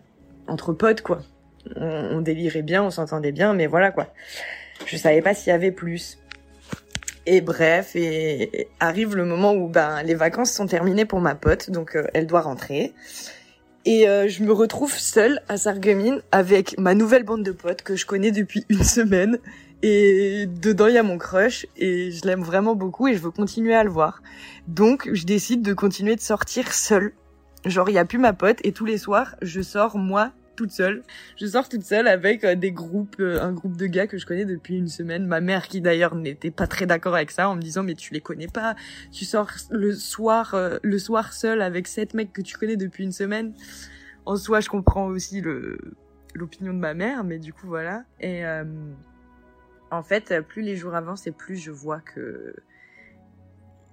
entre 0.47 0.73
potes 0.73 1.02
quoi. 1.02 1.20
On, 1.76 2.23
délirait 2.23 2.62
bien, 2.62 2.83
on 2.83 2.90
s'entendait 2.90 3.33
bien, 3.33 3.52
mais 3.52 3.66
voilà 3.66 3.90
quoi. 3.90 4.12
Je 4.87 4.97
savais 4.97 5.21
pas 5.21 5.35
s'il 5.35 5.50
y 5.50 5.54
avait 5.54 5.73
plus. 5.73 6.19
Et 7.26 7.42
bref, 7.42 7.95
et 7.95 8.69
arrive 8.80 9.14
le 9.14 9.26
moment 9.26 9.52
où 9.52 9.69
ben 9.69 10.02
les 10.02 10.14
vacances 10.14 10.52
sont 10.52 10.66
terminées 10.66 11.04
pour 11.04 11.21
ma 11.21 11.35
pote, 11.35 11.71
donc 11.71 11.97
euh, 11.97 12.07
elle 12.14 12.26
doit 12.26 12.40
rentrer. 12.40 12.95
Et 13.85 14.09
euh, 14.09 14.26
je 14.26 14.42
me 14.42 14.52
retrouve 14.52 14.92
seule 14.95 15.42
à 15.49 15.59
Sarreguemines 15.59 16.23
avec 16.33 16.78
ma 16.78 16.95
nouvelle 16.95 17.25
bande 17.25 17.42
de 17.42 17.52
potes 17.52 17.83
que 17.83 17.95
je 17.95 18.07
connais 18.07 18.30
depuis 18.30 18.64
une 18.71 18.85
semaine. 18.85 19.38
Et 19.82 20.46
dedans, 20.46 20.88
il 20.88 20.94
y 20.94 20.99
a 20.99 21.02
mon 21.02 21.16
crush 21.16 21.66
et 21.76 22.10
je 22.10 22.26
l'aime 22.26 22.42
vraiment 22.42 22.75
beaucoup 22.75 23.08
et 23.08 23.14
je 23.14 23.18
veux 23.18 23.30
continuer 23.30 23.75
à 23.75 23.82
le 23.82 23.90
voir. 23.90 24.22
Donc, 24.68 25.08
je 25.12 25.25
décide 25.25 25.62
de 25.62 25.72
continuer 25.72 26.16
de 26.16 26.20
sortir 26.20 26.72
seule. 26.72 27.12
Genre, 27.64 27.88
il 27.88 27.94
y 27.94 27.99
a 27.99 28.04
plus 28.04 28.18
ma 28.18 28.32
pote 28.32 28.58
et 28.62 28.72
tous 28.72 28.84
les 28.84 28.99
soirs, 28.99 29.37
je 29.40 29.62
sors 29.62 29.96
moi 29.96 30.32
toute 30.56 30.72
seule. 30.72 31.02
Je 31.38 31.46
sors 31.46 31.70
toute 31.70 31.82
seule 31.82 32.06
avec 32.06 32.44
euh, 32.44 32.54
des 32.54 32.72
groupes, 32.72 33.16
euh, 33.20 33.40
un 33.40 33.52
groupe 33.52 33.78
de 33.78 33.87
gars 33.87 34.06
que 34.06 34.18
je 34.18 34.26
connais 34.26 34.44
depuis 34.44 34.76
une 34.76 34.88
semaine. 34.88 35.26
Ma 35.26 35.40
mère 35.40 35.66
qui 35.68 35.80
d'ailleurs 35.80 36.14
n'était 36.14 36.50
pas 36.50 36.66
très 36.66 36.84
d'accord 36.84 37.14
avec 37.14 37.30
ça 37.30 37.49
en 37.49 37.56
me 37.56 37.62
disant 37.62 37.82
mais 37.82 37.94
tu 37.94 38.12
les 38.12 38.20
connais 38.20 38.49
pas. 38.49 38.76
Tu 39.10 39.25
sors 39.25 39.49
le 39.70 39.94
soir, 39.94 40.52
euh, 40.52 40.76
le 40.82 40.99
soir 40.99 41.32
seul 41.32 41.62
avec 41.62 41.88
sept 41.88 42.12
mecs 42.12 42.34
que 42.34 42.42
tu 42.42 42.58
connais 42.58 42.76
depuis 42.76 43.04
une 43.04 43.12
semaine. 43.12 43.54
En 44.26 44.37
soi, 44.37 44.60
je 44.60 44.68
comprends 44.68 45.06
aussi 45.06 45.40
le 45.40 45.78
l'opinion 46.34 46.75
de 46.75 46.78
ma 46.78 46.92
mère, 46.92 47.25
mais 47.25 47.38
du 47.38 47.54
coup 47.54 47.66
voilà. 47.66 48.04
Et 48.20 48.44
en 49.90 50.02
fait, 50.02 50.40
plus 50.40 50.62
les 50.62 50.76
jours 50.76 50.94
avancent 50.94 51.26
et 51.26 51.32
plus 51.32 51.56
je 51.56 51.70
vois 51.70 52.00
que 52.00 52.54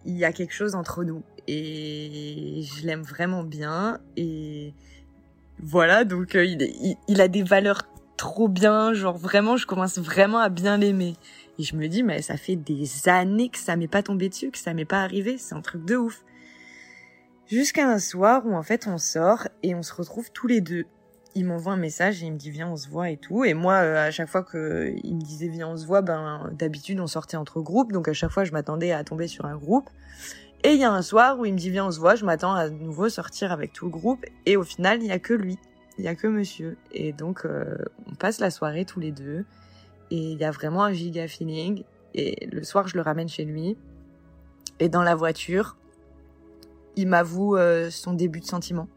il 0.05 0.15
y 0.15 0.25
a 0.25 0.31
quelque 0.31 0.53
chose 0.53 0.75
entre 0.75 1.03
nous 1.03 1.23
et 1.47 2.61
je 2.63 2.85
l'aime 2.85 3.01
vraiment 3.01 3.43
bien 3.43 3.99
et 4.15 4.73
voilà, 5.59 6.05
donc 6.05 6.35
euh, 6.35 6.45
il, 6.45 6.97
il, 7.07 7.21
a 7.21 7.27
des 7.27 7.41
valeurs 7.41 7.81
trop 8.15 8.47
bien, 8.47 8.93
genre 8.93 9.17
vraiment, 9.17 9.57
je 9.57 9.65
commence 9.65 9.97
vraiment 9.97 10.39
à 10.39 10.49
bien 10.49 10.77
l'aimer. 10.77 11.15
Et 11.57 11.63
je 11.63 11.75
me 11.75 11.87
dis, 11.87 12.03
mais 12.03 12.21
ça 12.21 12.37
fait 12.37 12.55
des 12.55 13.07
années 13.07 13.49
que 13.49 13.57
ça 13.57 13.75
m'est 13.75 13.87
pas 13.87 14.03
tombé 14.03 14.29
dessus, 14.29 14.51
que 14.51 14.57
ça 14.57 14.73
m'est 14.73 14.85
pas 14.85 15.01
arrivé, 15.01 15.37
c'est 15.37 15.55
un 15.55 15.61
truc 15.61 15.83
de 15.85 15.95
ouf. 15.95 16.23
Jusqu'à 17.47 17.89
un 17.89 17.99
soir 17.99 18.45
où 18.45 18.53
en 18.55 18.63
fait 18.63 18.87
on 18.87 18.97
sort 18.97 19.47
et 19.63 19.73
on 19.73 19.81
se 19.81 19.93
retrouve 19.93 20.31
tous 20.31 20.47
les 20.47 20.61
deux. 20.61 20.85
Il 21.37 21.45
m'envoie 21.45 21.73
un 21.73 21.77
message 21.77 22.23
et 22.23 22.25
il 22.25 22.33
me 22.33 22.37
dit 22.37 22.49
viens 22.49 22.67
on 22.67 22.75
se 22.75 22.89
voit 22.89 23.11
et 23.11 23.17
tout. 23.17 23.45
Et 23.45 23.53
moi 23.53 23.73
euh, 23.75 24.07
à 24.07 24.09
chaque 24.09 24.27
fois 24.27 24.41
que 24.41 24.91
il 25.03 25.15
me 25.15 25.21
disait 25.21 25.47
viens 25.47 25.67
on 25.67 25.77
se 25.77 25.85
voit, 25.85 26.01
ben 26.01 26.49
d'habitude 26.51 26.99
on 26.99 27.05
sortait 27.05 27.37
entre 27.37 27.61
groupes, 27.61 27.91
donc 27.91 28.07
à 28.07 28.13
chaque 28.13 28.31
fois 28.31 28.43
je 28.43 28.51
m'attendais 28.51 28.91
à 28.91 29.03
tomber 29.03 29.27
sur 29.27 29.45
un 29.45 29.55
groupe. 29.55 29.87
Et 30.63 30.71
il 30.71 30.79
y 30.79 30.83
a 30.83 30.91
un 30.91 31.03
soir 31.03 31.37
où 31.37 31.45
il 31.45 31.53
me 31.53 31.57
dit 31.59 31.69
viens 31.69 31.85
on 31.85 31.91
se 31.91 31.99
voit, 31.99 32.15
je 32.15 32.25
m'attends 32.25 32.55
à 32.55 32.69
nouveau 32.69 33.07
sortir 33.09 33.51
avec 33.51 33.71
tout 33.71 33.85
le 33.85 33.91
groupe 33.91 34.25
et 34.47 34.57
au 34.57 34.63
final 34.63 35.03
il 35.03 35.07
y 35.07 35.11
a 35.11 35.19
que 35.19 35.35
lui. 35.35 35.59
il 35.99 36.05
y 36.05 36.07
a 36.07 36.15
que 36.15 36.27
monsieur. 36.27 36.77
Et 36.91 37.13
donc, 37.13 37.45
euh, 37.45 37.77
on 38.09 38.15
passe 38.15 38.39
la 38.39 38.49
soirée 38.49 38.85
tous 38.85 38.99
les 38.99 39.11
deux. 39.11 39.45
Et 40.11 40.17
il 40.17 40.37
y 40.37 40.43
a 40.43 40.51
vraiment 40.51 40.83
un 40.83 40.93
giga 40.93 41.27
feeling. 41.27 41.83
Et 42.13 42.47
le 42.47 42.63
soir, 42.63 42.87
je 42.87 42.95
le 42.95 43.01
ramène 43.01 43.27
chez 43.27 43.45
lui. 43.45 43.77
Et 44.79 44.89
dans 44.89 45.03
la 45.03 45.15
voiture, 45.15 45.75
il 46.95 47.07
m'avoue 47.07 47.55
euh, 47.55 47.89
son 47.89 48.13
début 48.13 48.39
de 48.39 48.45
sentiment. 48.45 48.87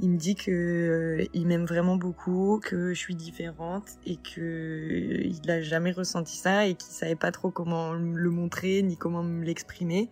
Il 0.00 0.10
me 0.10 0.16
dit 0.16 0.34
que 0.34 0.50
euh, 0.50 1.24
il 1.34 1.46
m'aime 1.46 1.64
vraiment 1.64 1.96
beaucoup, 1.96 2.60
que 2.62 2.94
je 2.94 2.98
suis 2.98 3.14
différente 3.14 3.98
et 4.06 4.16
que 4.16 5.20
il 5.24 5.40
n'a 5.46 5.60
jamais 5.60 5.90
ressenti 5.90 6.36
ça 6.36 6.66
et 6.66 6.74
qu'il 6.74 6.92
savait 6.92 7.16
pas 7.16 7.32
trop 7.32 7.50
comment 7.50 7.92
le 7.92 8.30
montrer 8.30 8.82
ni 8.82 8.96
comment 8.96 9.22
me 9.22 9.44
l'exprimer, 9.44 10.08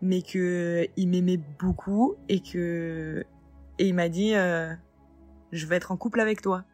mais 0.00 0.22
que 0.22 0.86
il 0.96 1.08
m'aimait 1.08 1.40
beaucoup 1.58 2.14
et 2.28 2.40
que 2.40 3.24
et 3.78 3.88
il 3.88 3.94
m'a 3.94 4.08
dit 4.08 4.32
je 5.52 5.66
vais 5.66 5.76
être 5.76 5.92
en 5.92 5.96
couple 5.96 6.20
avec 6.20 6.40
toi. 6.40 6.64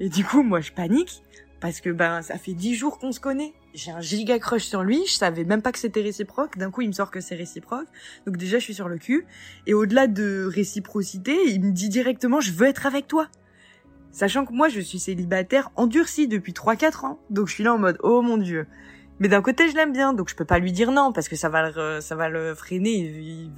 Et 0.00 0.08
du 0.08 0.24
coup, 0.24 0.42
moi, 0.42 0.60
je 0.60 0.72
panique 0.72 1.22
parce 1.60 1.80
que 1.80 1.90
ben 1.90 2.22
ça 2.22 2.38
fait 2.38 2.54
dix 2.54 2.74
jours 2.74 2.98
qu'on 2.98 3.12
se 3.12 3.20
connaît. 3.20 3.52
J'ai 3.74 3.90
un 3.90 4.00
giga 4.00 4.38
crush 4.38 4.64
sur 4.64 4.82
lui, 4.82 5.04
je 5.06 5.12
savais 5.12 5.44
même 5.44 5.62
pas 5.62 5.72
que 5.72 5.78
c'était 5.78 6.00
réciproque. 6.00 6.56
D'un 6.56 6.70
coup, 6.70 6.80
il 6.80 6.88
me 6.88 6.92
sort 6.92 7.10
que 7.10 7.20
c'est 7.20 7.34
réciproque. 7.34 7.86
Donc 8.26 8.36
déjà, 8.36 8.58
je 8.58 8.64
suis 8.64 8.74
sur 8.74 8.88
le 8.88 8.98
cul. 8.98 9.26
Et 9.66 9.74
au-delà 9.74 10.06
de 10.06 10.48
réciprocité, 10.50 11.36
il 11.46 11.60
me 11.60 11.72
dit 11.72 11.88
directement, 11.88 12.40
je 12.40 12.52
veux 12.52 12.66
être 12.66 12.86
avec 12.86 13.06
toi. 13.06 13.28
Sachant 14.10 14.46
que 14.46 14.52
moi, 14.52 14.68
je 14.68 14.80
suis 14.80 14.98
célibataire 14.98 15.70
endurci 15.76 16.28
depuis 16.28 16.52
3-4 16.52 17.06
ans. 17.06 17.20
Donc 17.30 17.48
je 17.48 17.54
suis 17.54 17.64
là 17.64 17.74
en 17.74 17.78
mode, 17.78 17.98
oh 18.02 18.22
mon 18.22 18.38
dieu. 18.38 18.66
Mais 19.20 19.28
d'un 19.28 19.42
côté, 19.42 19.68
je 19.68 19.74
l'aime 19.74 19.92
bien, 19.92 20.12
donc 20.12 20.28
je 20.28 20.36
peux 20.36 20.44
pas 20.44 20.58
lui 20.58 20.70
dire 20.70 20.92
non 20.92 21.12
parce 21.12 21.28
que 21.28 21.34
ça 21.34 21.48
va 21.48 21.70
le, 21.70 22.00
ça 22.00 22.14
va 22.14 22.28
le 22.28 22.54
freiner. 22.54 23.50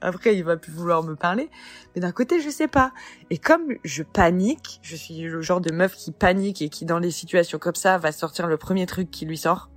après, 0.00 0.36
il 0.36 0.42
va 0.42 0.56
plus 0.56 0.72
vouloir 0.72 1.04
me 1.04 1.14
parler. 1.14 1.50
Mais 1.94 2.00
d'un 2.00 2.10
côté, 2.10 2.40
je 2.40 2.50
sais 2.50 2.66
pas. 2.66 2.92
Et 3.30 3.38
comme 3.38 3.74
je 3.84 4.02
panique, 4.02 4.80
je 4.82 4.96
suis 4.96 5.22
le 5.22 5.40
genre 5.40 5.60
de 5.60 5.72
meuf 5.72 5.94
qui 5.94 6.10
panique 6.10 6.62
et 6.62 6.68
qui, 6.68 6.84
dans 6.84 6.98
les 6.98 7.12
situations 7.12 7.58
comme 7.58 7.76
ça, 7.76 7.98
va 7.98 8.10
sortir 8.10 8.48
le 8.48 8.56
premier 8.56 8.86
truc 8.86 9.10
qui 9.10 9.24
lui 9.24 9.38
sort. 9.38 9.70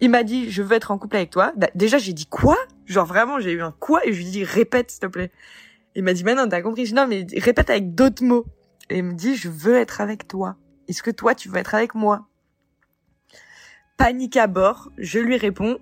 Il 0.00 0.10
m'a 0.10 0.22
dit, 0.22 0.50
je 0.50 0.62
veux 0.62 0.76
être 0.76 0.92
en 0.92 0.98
couple 0.98 1.16
avec 1.16 1.30
toi. 1.30 1.52
Bah, 1.56 1.68
déjà, 1.74 1.98
j'ai 1.98 2.12
dit 2.12 2.26
quoi? 2.26 2.56
Genre 2.86 3.04
vraiment, 3.04 3.40
j'ai 3.40 3.52
eu 3.52 3.62
un 3.62 3.72
quoi 3.72 4.06
et 4.06 4.12
je 4.12 4.18
lui 4.18 4.28
ai 4.28 4.30
dit, 4.30 4.44
répète, 4.44 4.92
s'il 4.92 5.00
te 5.00 5.06
plaît. 5.06 5.32
Il 5.96 6.04
m'a 6.04 6.12
dit, 6.12 6.22
mais 6.22 6.36
non, 6.36 6.48
t'as 6.48 6.62
compris. 6.62 6.86
Je 6.86 6.90
dis, 6.90 6.96
non, 6.96 7.08
mais 7.08 7.26
répète 7.36 7.70
avec 7.70 7.94
d'autres 7.94 8.24
mots. 8.24 8.46
Et 8.88 8.98
il 8.98 9.04
me 9.04 9.14
dit, 9.14 9.34
je 9.34 9.48
veux 9.48 9.76
être 9.76 10.00
avec 10.00 10.28
toi. 10.28 10.56
Est-ce 10.88 11.02
que 11.02 11.10
toi, 11.10 11.34
tu 11.34 11.48
veux 11.48 11.56
être 11.56 11.74
avec 11.74 11.94
moi? 11.94 12.29
Panique 14.00 14.38
à 14.38 14.46
bord, 14.46 14.90
je 14.96 15.18
lui 15.18 15.36
réponds, 15.36 15.76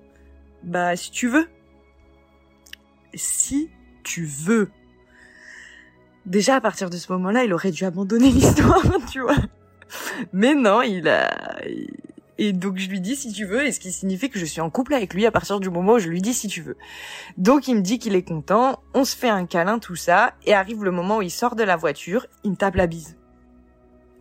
bah 0.64 0.96
si 0.96 1.12
tu 1.12 1.28
veux. 1.28 1.46
Si 3.14 3.70
tu 4.02 4.24
veux. 4.24 4.70
Déjà 6.26 6.56
à 6.56 6.60
partir 6.60 6.90
de 6.90 6.96
ce 6.96 7.12
moment-là, 7.12 7.44
il 7.44 7.52
aurait 7.52 7.70
dû 7.70 7.84
abandonner 7.84 8.30
l'histoire, 8.32 8.82
tu 9.12 9.20
vois. 9.20 9.36
Mais 10.32 10.56
non, 10.56 10.82
il 10.82 11.08
a... 11.08 11.30
Et 12.38 12.52
donc 12.52 12.78
je 12.78 12.88
lui 12.88 13.00
dis 13.00 13.14
si 13.14 13.32
tu 13.32 13.44
veux, 13.44 13.64
et 13.64 13.70
ce 13.70 13.78
qui 13.78 13.92
signifie 13.92 14.30
que 14.30 14.38
je 14.40 14.44
suis 14.44 14.60
en 14.60 14.68
couple 14.68 14.94
avec 14.94 15.14
lui 15.14 15.24
à 15.24 15.30
partir 15.30 15.60
du 15.60 15.70
moment 15.70 15.94
où 15.94 15.98
je 16.00 16.08
lui 16.08 16.20
dis 16.20 16.34
si 16.34 16.48
tu 16.48 16.60
veux. 16.60 16.76
Donc 17.36 17.68
il 17.68 17.76
me 17.76 17.82
dit 17.82 18.00
qu'il 18.00 18.16
est 18.16 18.26
content, 18.26 18.82
on 18.94 19.04
se 19.04 19.16
fait 19.16 19.28
un 19.28 19.46
câlin, 19.46 19.78
tout 19.78 19.96
ça, 19.96 20.34
et 20.44 20.54
arrive 20.54 20.82
le 20.82 20.90
moment 20.90 21.18
où 21.18 21.22
il 21.22 21.30
sort 21.30 21.54
de 21.54 21.62
la 21.62 21.76
voiture, 21.76 22.26
il 22.42 22.50
me 22.50 22.56
tape 22.56 22.74
la 22.74 22.88
bise 22.88 23.16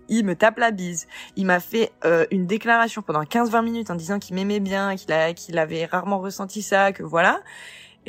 il 0.09 0.25
me 0.25 0.35
tape 0.35 0.57
la 0.57 0.71
bise. 0.71 1.07
Il 1.35 1.45
m'a 1.45 1.59
fait 1.59 1.91
euh, 2.05 2.25
une 2.31 2.45
déclaration 2.45 3.01
pendant 3.01 3.23
15-20 3.23 3.63
minutes 3.63 3.89
en 3.91 3.95
disant 3.95 4.19
qu'il 4.19 4.35
m'aimait 4.35 4.59
bien, 4.59 4.95
qu'il 4.95 5.13
qu'il 5.35 5.57
avait 5.57 5.85
rarement 5.85 6.19
ressenti 6.19 6.61
ça, 6.61 6.91
que 6.91 7.03
voilà. 7.03 7.41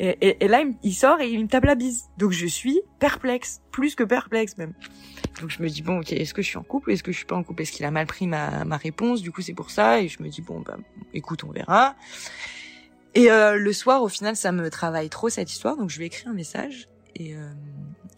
Et, 0.01 0.45
et, 0.45 0.47
là, 0.47 0.63
il, 0.81 0.93
sort 0.93 1.19
et 1.19 1.29
il 1.29 1.43
me 1.43 1.47
tape 1.49 1.65
la 1.65 1.75
bise. 1.75 2.05
Donc 2.17 2.31
je 2.31 2.47
suis 2.47 2.79
perplexe, 2.99 3.61
plus 3.69 3.95
que 3.95 4.03
perplexe 4.03 4.57
même. 4.57 4.73
Donc 5.41 5.49
je 5.49 5.61
me 5.61 5.67
dis 5.67 5.81
bon, 5.81 5.99
ok, 5.99 6.13
est-ce 6.13 6.33
que 6.33 6.41
je 6.41 6.47
suis 6.47 6.57
en 6.57 6.63
couple, 6.63 6.91
est-ce 6.91 7.03
que 7.03 7.11
je 7.11 7.17
suis 7.17 7.25
pas 7.25 7.35
en 7.35 7.43
couple, 7.43 7.63
est-ce 7.63 7.73
qu'il 7.73 7.85
a 7.85 7.91
mal 7.91 8.05
pris 8.05 8.25
ma, 8.25 8.63
ma 8.63 8.77
réponse? 8.77 9.21
Du 9.21 9.33
coup, 9.33 9.41
c'est 9.41 9.53
pour 9.53 9.71
ça. 9.71 10.01
Et 10.01 10.07
je 10.07 10.23
me 10.23 10.29
dis 10.29 10.41
bon, 10.41 10.61
bah, 10.61 10.77
écoute, 11.13 11.43
on 11.43 11.51
verra. 11.51 11.95
Et 13.15 13.31
euh, 13.31 13.57
le 13.57 13.73
soir, 13.73 14.03
au 14.03 14.07
final, 14.07 14.35
ça 14.35 14.51
me 14.51 14.69
travaille 14.69 15.09
trop 15.09 15.29
cette 15.29 15.51
histoire, 15.51 15.75
donc 15.75 15.89
je 15.89 15.97
lui 15.97 16.05
écris 16.05 16.27
un 16.27 16.33
message 16.33 16.87
et 17.15 17.35
euh, 17.35 17.51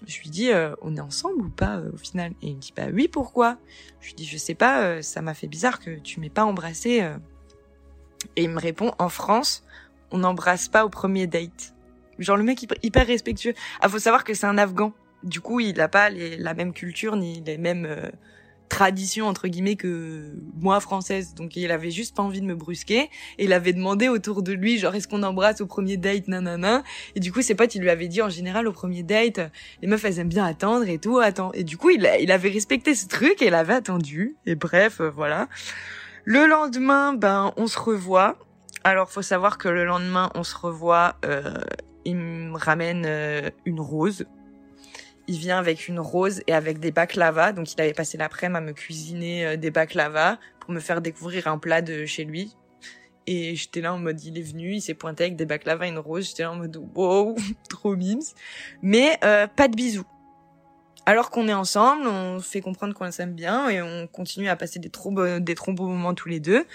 je 0.07 0.19
lui 0.21 0.29
dis, 0.29 0.51
euh, 0.51 0.73
on 0.81 0.95
est 0.95 1.01
ensemble 1.01 1.45
ou 1.45 1.49
pas 1.49 1.77
euh, 1.77 1.91
au 1.93 1.97
final? 1.97 2.31
Et 2.41 2.47
il 2.47 2.55
me 2.55 2.59
dit, 2.59 2.73
bah 2.75 2.87
oui, 2.91 3.07
pourquoi? 3.07 3.57
Je 3.99 4.07
lui 4.07 4.15
dis, 4.15 4.25
je 4.25 4.37
sais 4.37 4.55
pas, 4.55 4.83
euh, 4.83 5.01
ça 5.01 5.21
m'a 5.21 5.33
fait 5.33 5.47
bizarre 5.47 5.79
que 5.79 5.99
tu 5.99 6.19
m'aies 6.19 6.29
pas 6.29 6.45
embrassé. 6.45 7.07
Et 8.35 8.43
il 8.43 8.49
me 8.49 8.59
répond, 8.59 8.93
en 8.99 9.09
France, 9.09 9.63
on 10.11 10.19
n'embrasse 10.19 10.67
pas 10.67 10.85
au 10.85 10.89
premier 10.89 11.27
date. 11.27 11.73
Genre 12.19 12.37
le 12.37 12.43
mec 12.43 12.65
hyper 12.83 13.07
respectueux. 13.07 13.53
Ah, 13.79 13.89
faut 13.89 13.99
savoir 13.99 14.23
que 14.23 14.33
c'est 14.33 14.45
un 14.45 14.57
Afghan. 14.57 14.93
Du 15.23 15.39
coup, 15.39 15.59
il 15.59 15.79
a 15.81 15.87
pas 15.87 16.09
la 16.09 16.53
même 16.53 16.73
culture 16.73 17.15
ni 17.15 17.41
les 17.41 17.57
mêmes 17.57 18.11
tradition 18.71 19.27
entre 19.27 19.49
guillemets 19.49 19.75
que 19.75 20.33
moi 20.55 20.79
française. 20.79 21.35
Donc 21.35 21.57
il 21.57 21.71
avait 21.71 21.91
juste 21.91 22.15
pas 22.15 22.23
envie 22.23 22.39
de 22.39 22.45
me 22.45 22.55
brusquer. 22.55 23.09
Et 23.37 23.43
il 23.43 23.53
avait 23.53 23.73
demandé 23.73 24.07
autour 24.07 24.43
de 24.43 24.53
lui 24.53 24.79
genre 24.79 24.95
est-ce 24.95 25.09
qu'on 25.09 25.23
embrasse 25.23 25.59
au 25.59 25.65
premier 25.65 25.97
date 25.97 26.29
nanana. 26.29 26.83
Et 27.15 27.19
du 27.19 27.33
coup 27.33 27.41
ses 27.41 27.53
potes 27.53 27.75
il 27.75 27.81
lui 27.81 27.89
avait 27.89 28.07
dit 28.07 28.21
en 28.21 28.29
général 28.29 28.67
au 28.67 28.71
premier 28.71 29.03
date 29.03 29.41
les 29.81 29.87
meufs 29.89 30.03
elles 30.05 30.19
aiment 30.19 30.29
bien 30.29 30.45
attendre 30.45 30.87
et 30.87 30.99
tout. 30.99 31.19
Attends. 31.19 31.51
Et 31.53 31.65
du 31.65 31.75
coup 31.77 31.89
il, 31.89 32.09
il 32.21 32.31
avait 32.31 32.49
respecté 32.49 32.95
ce 32.95 33.07
truc 33.07 33.41
et 33.41 33.47
il 33.47 33.53
avait 33.53 33.73
attendu. 33.73 34.37
Et 34.45 34.55
bref 34.55 35.01
euh, 35.01 35.09
voilà. 35.09 35.49
Le 36.23 36.45
lendemain 36.45 37.13
ben 37.13 37.51
on 37.57 37.67
se 37.67 37.77
revoit. 37.77 38.37
Alors 38.85 39.11
faut 39.11 39.21
savoir 39.21 39.57
que 39.57 39.67
le 39.67 39.83
lendemain 39.83 40.31
on 40.33 40.43
se 40.43 40.55
revoit 40.55 41.17
euh, 41.25 41.53
il 42.05 42.15
me 42.15 42.57
ramène 42.57 43.03
euh, 43.05 43.49
une 43.65 43.81
rose 43.81 44.25
il 45.27 45.37
vient 45.37 45.57
avec 45.57 45.87
une 45.87 45.99
rose 45.99 46.41
et 46.47 46.53
avec 46.53 46.79
des 46.79 46.91
baklava. 46.91 47.51
Donc 47.51 47.73
il 47.73 47.81
avait 47.81 47.93
passé 47.93 48.17
l'après-midi 48.17 48.57
à 48.57 48.61
me 48.61 48.73
cuisiner 48.73 49.45
euh, 49.45 49.57
des 49.57 49.71
baklava 49.71 50.39
pour 50.59 50.71
me 50.71 50.79
faire 50.79 51.01
découvrir 51.01 51.47
un 51.47 51.57
plat 51.57 51.81
de 51.81 52.05
chez 52.05 52.23
lui. 52.23 52.55
Et 53.27 53.55
j'étais 53.55 53.81
là 53.81 53.93
en 53.93 53.99
mode, 53.99 54.23
il 54.23 54.37
est 54.37 54.41
venu, 54.41 54.73
il 54.73 54.81
s'est 54.81 54.93
pointé 54.93 55.25
avec 55.25 55.35
des 55.35 55.45
baklava 55.45 55.85
et 55.85 55.89
une 55.89 55.99
rose. 55.99 56.27
J'étais 56.27 56.43
là 56.43 56.51
en 56.51 56.55
mode, 56.55 56.75
wow, 56.95 57.35
trop 57.69 57.95
mimes. 57.95 58.21
Mais 58.81 59.17
euh, 59.23 59.47
pas 59.47 59.67
de 59.67 59.75
bisous. 59.75 60.05
Alors 61.05 61.31
qu'on 61.31 61.47
est 61.47 61.53
ensemble, 61.53 62.07
on 62.07 62.39
fait 62.39 62.61
comprendre 62.61 62.93
qu'on 62.93 63.09
s'aime 63.11 63.33
bien 63.33 63.69
et 63.69 63.81
on 63.81 64.07
continue 64.07 64.49
à 64.49 64.55
passer 64.55 64.79
des 64.79 64.89
trop, 64.89 65.39
des 65.39 65.55
trop 65.55 65.73
beaux 65.73 65.87
moments 65.87 66.13
tous 66.13 66.29
les 66.29 66.39
deux. 66.39 66.65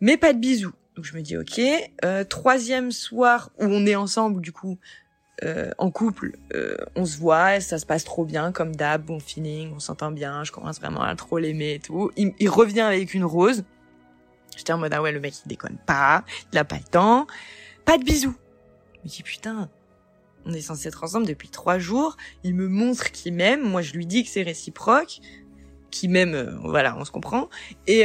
Mais 0.00 0.16
pas 0.16 0.32
de 0.32 0.38
bisous. 0.38 0.72
Donc 0.96 1.04
je 1.04 1.16
me 1.16 1.22
dis 1.22 1.36
ok. 1.36 1.60
Euh, 2.04 2.24
troisième 2.24 2.90
soir 2.90 3.50
où 3.58 3.64
on 3.64 3.86
est 3.86 3.94
ensemble, 3.94 4.40
du 4.40 4.52
coup, 4.52 4.78
euh, 5.44 5.70
en 5.78 5.90
couple, 5.90 6.36
euh, 6.54 6.76
on 6.94 7.04
se 7.04 7.18
voit, 7.18 7.60
ça 7.60 7.78
se 7.78 7.86
passe 7.86 8.04
trop 8.04 8.24
bien, 8.24 8.52
comme 8.52 8.76
d'hab, 8.76 9.04
bon 9.04 9.18
feeling, 9.18 9.72
on 9.74 9.80
s'entend 9.80 10.12
bien, 10.12 10.44
je 10.44 10.52
commence 10.52 10.78
vraiment 10.78 11.02
à 11.02 11.16
trop 11.16 11.38
l'aimer 11.38 11.74
et 11.74 11.78
tout. 11.80 12.10
Il, 12.16 12.48
revient 12.48 12.82
avec 12.82 13.12
une 13.14 13.24
rose. 13.24 13.64
J'étais 14.56 14.72
en 14.72 14.78
mode, 14.78 14.92
ah 14.94 15.02
ouais, 15.02 15.10
le 15.10 15.18
mec, 15.18 15.34
il 15.44 15.48
déconne 15.48 15.78
pas, 15.84 16.24
il 16.52 16.58
a 16.58 16.64
pas 16.64 16.76
le 16.76 16.84
temps. 16.84 17.26
Pas 17.84 17.98
de 17.98 18.04
bisous. 18.04 18.34
Je 18.94 19.00
me 19.04 19.08
dis, 19.08 19.22
putain, 19.24 19.68
on 20.46 20.52
est 20.52 20.60
censé 20.60 20.86
être 20.88 21.02
ensemble 21.02 21.26
depuis 21.26 21.48
trois 21.48 21.78
jours, 21.78 22.16
il 22.44 22.54
me 22.54 22.68
montre 22.68 23.10
qu'il 23.10 23.34
m'aime, 23.34 23.62
moi 23.62 23.82
je 23.82 23.94
lui 23.94 24.06
dis 24.06 24.22
que 24.22 24.30
c'est 24.30 24.42
réciproque, 24.42 25.20
qu'il 25.90 26.10
m'aime, 26.10 26.34
euh, 26.34 26.56
voilà, 26.62 26.96
on 26.98 27.04
se 27.04 27.10
comprend. 27.10 27.48
Et, 27.88 28.04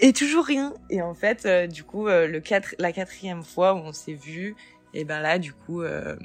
et 0.00 0.12
toujours 0.14 0.46
rien. 0.46 0.72
Et 0.88 1.02
en 1.02 1.14
fait, 1.14 1.46
du 1.70 1.84
coup, 1.84 2.06
le 2.06 2.38
quatre, 2.38 2.74
la 2.78 2.92
quatrième 2.92 3.42
fois 3.42 3.74
où 3.74 3.78
on 3.78 3.92
s'est 3.92 4.14
vu, 4.14 4.56
et 4.98 5.04
ben 5.04 5.20
là, 5.20 5.38
du 5.38 5.52
coup, 5.52 5.82
euh, 5.82 6.16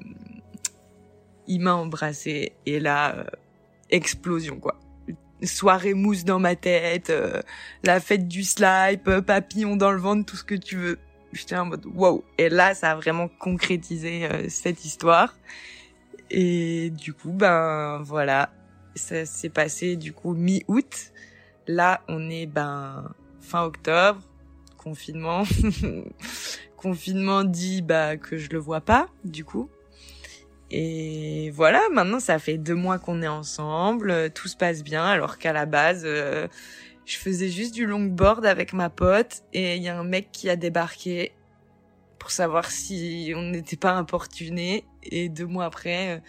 il 1.46 1.62
m'a 1.62 1.76
embrassé 1.76 2.54
et 2.66 2.80
là, 2.80 3.16
euh, 3.16 3.24
explosion 3.92 4.60
quoi. 4.60 4.80
Soirée 5.44 5.94
mousse 5.94 6.26
dans 6.26 6.40
ma 6.40 6.56
tête, 6.56 7.12
euh, 7.12 7.40
la 7.84 8.00
fête 8.00 8.28
du 8.28 8.44
slime, 8.44 8.98
papillon 9.28 9.76
dans 9.76 9.92
le 9.92 10.00
ventre, 10.00 10.26
tout 10.26 10.38
ce 10.38 10.44
que 10.44 10.56
tu 10.56 10.78
veux. 10.78 11.00
J'étais 11.34 11.56
en 11.56 11.66
mode 11.66 11.86
wow. 11.86 12.24
Et 12.40 12.50
là, 12.50 12.74
ça 12.74 12.94
a 12.94 12.96
vraiment 12.96 13.28
concrétisé 13.28 14.28
cette 14.50 14.84
histoire. 14.86 15.36
Et 16.32 16.90
du 16.90 17.14
coup, 17.14 17.32
ben 17.32 18.02
voilà, 18.04 18.50
ça 18.96 19.28
s'est 19.28 19.50
passé 19.50 19.98
du 19.98 20.14
coup 20.14 20.34
mi-août. 20.34 21.12
Là, 21.68 22.02
on 22.08 22.28
est 22.32 22.48
ben 22.48 23.14
fin 23.40 23.62
octobre, 23.66 24.20
confinement. 24.78 25.44
confinement 26.84 27.46
dit 27.46 27.82
bah 27.82 28.18
que 28.18 28.38
je 28.38 28.50
le 28.50 28.60
vois 28.60 28.82
pas 28.82 29.08
du 29.24 29.46
coup. 29.46 29.70
Et 30.70 31.52
voilà, 31.52 31.82
maintenant 31.92 32.20
ça 32.20 32.40
fait 32.40 32.58
deux 32.58 32.76
mois 32.76 33.00
qu'on 33.00 33.22
est 33.22 33.28
ensemble, 33.28 34.32
tout 34.32 34.48
se 34.48 34.58
passe 34.58 34.84
bien 34.84 35.06
alors 35.06 35.38
qu'à 35.38 35.54
la 35.54 35.66
base 35.66 36.04
euh, 36.06 36.48
je 37.06 37.18
faisais 37.18 37.50
juste 37.50 37.74
du 37.74 37.86
longboard 37.86 38.46
avec 38.46 38.74
ma 38.74 38.90
pote 38.90 39.44
et 39.54 39.78
il 39.78 39.84
y 39.84 39.88
a 39.88 39.98
un 39.98 40.04
mec 40.04 40.30
qui 40.32 40.50
a 40.50 40.56
débarqué 40.56 41.32
pour 42.20 42.32
savoir 42.32 42.70
si 42.70 43.34
on 43.36 43.44
n'était 43.44 43.78
pas 43.78 43.94
importuné 43.94 44.86
et 45.04 45.30
deux 45.30 45.46
mois 45.46 45.66
après 45.66 46.18
euh, 46.18 46.20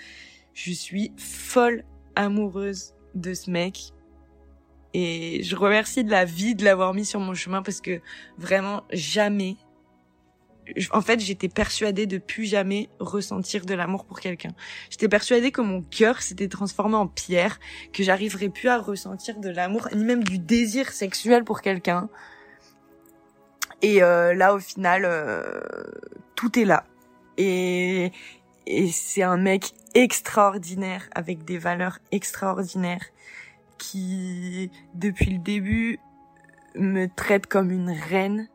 je 0.52 0.72
suis 0.72 1.12
folle 1.16 1.84
amoureuse 2.14 2.94
de 3.14 3.34
ce 3.34 3.50
mec 3.50 3.92
et 4.92 5.42
je 5.42 5.56
remercie 5.56 6.04
de 6.04 6.10
la 6.10 6.24
vie 6.24 6.54
de 6.54 6.64
l'avoir 6.64 6.94
mis 6.94 7.04
sur 7.04 7.18
mon 7.18 7.34
chemin 7.34 7.62
parce 7.62 7.80
que 7.80 8.00
vraiment 8.38 8.84
jamais 8.92 9.56
en 10.92 11.00
fait, 11.00 11.20
j'étais 11.20 11.48
persuadée 11.48 12.06
de 12.06 12.18
plus 12.18 12.44
jamais 12.46 12.88
ressentir 12.98 13.66
de 13.66 13.74
l'amour 13.74 14.04
pour 14.04 14.20
quelqu'un. 14.20 14.52
J'étais 14.90 15.08
persuadée 15.08 15.50
que 15.50 15.60
mon 15.60 15.82
cœur 15.82 16.22
s'était 16.22 16.48
transformé 16.48 16.96
en 16.96 17.06
pierre, 17.06 17.60
que 17.92 18.02
j'arriverais 18.02 18.48
plus 18.48 18.68
à 18.68 18.78
ressentir 18.78 19.38
de 19.38 19.50
l'amour, 19.50 19.88
ni 19.94 20.04
même 20.04 20.24
du 20.24 20.38
désir 20.38 20.90
sexuel 20.90 21.44
pour 21.44 21.60
quelqu'un. 21.60 22.08
Et 23.82 24.02
euh, 24.02 24.34
là, 24.34 24.54
au 24.54 24.58
final, 24.58 25.04
euh, 25.04 25.60
tout 26.34 26.58
est 26.58 26.64
là. 26.64 26.84
Et, 27.36 28.12
et 28.66 28.88
c'est 28.88 29.22
un 29.22 29.36
mec 29.36 29.72
extraordinaire, 29.94 31.08
avec 31.14 31.44
des 31.44 31.58
valeurs 31.58 31.98
extraordinaires, 32.10 33.04
qui, 33.76 34.70
depuis 34.94 35.30
le 35.30 35.38
début, 35.38 35.98
me 36.74 37.06
traite 37.06 37.46
comme 37.46 37.70
une 37.70 37.90
reine 37.90 38.48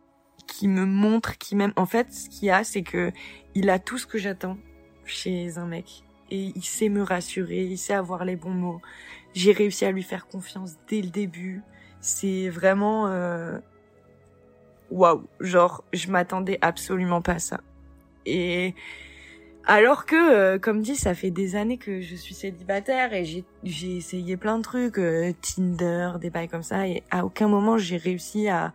qui 0.49 0.67
me 0.67 0.85
montre, 0.85 1.37
qui 1.37 1.55
m'aime. 1.55 1.73
En 1.75 1.85
fait, 1.85 2.11
ce 2.11 2.29
qu'il 2.29 2.49
a, 2.49 2.63
c'est 2.63 2.81
que 2.81 3.11
il 3.55 3.69
a 3.69 3.79
tout 3.79 3.97
ce 3.97 4.05
que 4.05 4.17
j'attends 4.17 4.57
chez 5.05 5.57
un 5.57 5.65
mec. 5.65 6.03
Et 6.31 6.51
il 6.55 6.63
sait 6.63 6.89
me 6.89 7.01
rassurer, 7.01 7.63
il 7.65 7.77
sait 7.77 7.93
avoir 7.93 8.25
les 8.25 8.35
bons 8.35 8.51
mots. 8.51 8.81
J'ai 9.33 9.51
réussi 9.51 9.85
à 9.85 9.91
lui 9.91 10.03
faire 10.03 10.27
confiance 10.27 10.75
dès 10.87 11.01
le 11.01 11.09
début. 11.09 11.61
C'est 12.01 12.49
vraiment... 12.49 13.07
Euh... 13.07 13.57
Waouh 14.91 15.27
Genre, 15.39 15.83
je 15.93 16.09
m'attendais 16.11 16.57
absolument 16.61 17.21
pas 17.21 17.33
à 17.33 17.39
ça. 17.39 17.61
Et... 18.25 18.75
Alors 19.65 20.05
que, 20.05 20.15
euh, 20.15 20.57
comme 20.57 20.81
dit, 20.81 20.95
ça 20.95 21.13
fait 21.13 21.29
des 21.29 21.55
années 21.55 21.77
que 21.77 22.01
je 22.01 22.15
suis 22.15 22.33
célibataire 22.33 23.13
et 23.13 23.23
j'ai 23.63 23.97
essayé 23.97 24.35
plein 24.35 24.57
de 24.57 24.63
trucs, 24.63 24.97
euh, 24.97 25.31
Tinder, 25.41 26.13
des 26.19 26.31
bails 26.31 26.47
comme 26.47 26.63
ça, 26.63 26.87
et 26.87 27.03
à 27.11 27.23
aucun 27.23 27.47
moment 27.47 27.77
j'ai 27.77 27.97
réussi 27.97 28.49
à, 28.49 28.73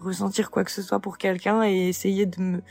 ressentir 0.00 0.50
quoi 0.50 0.64
que 0.64 0.70
ce 0.70 0.82
soit 0.82 1.00
pour 1.00 1.18
quelqu'un 1.18 1.62
et 1.64 1.88
essayer 1.88 2.26
de 2.26 2.40
me 2.40 2.62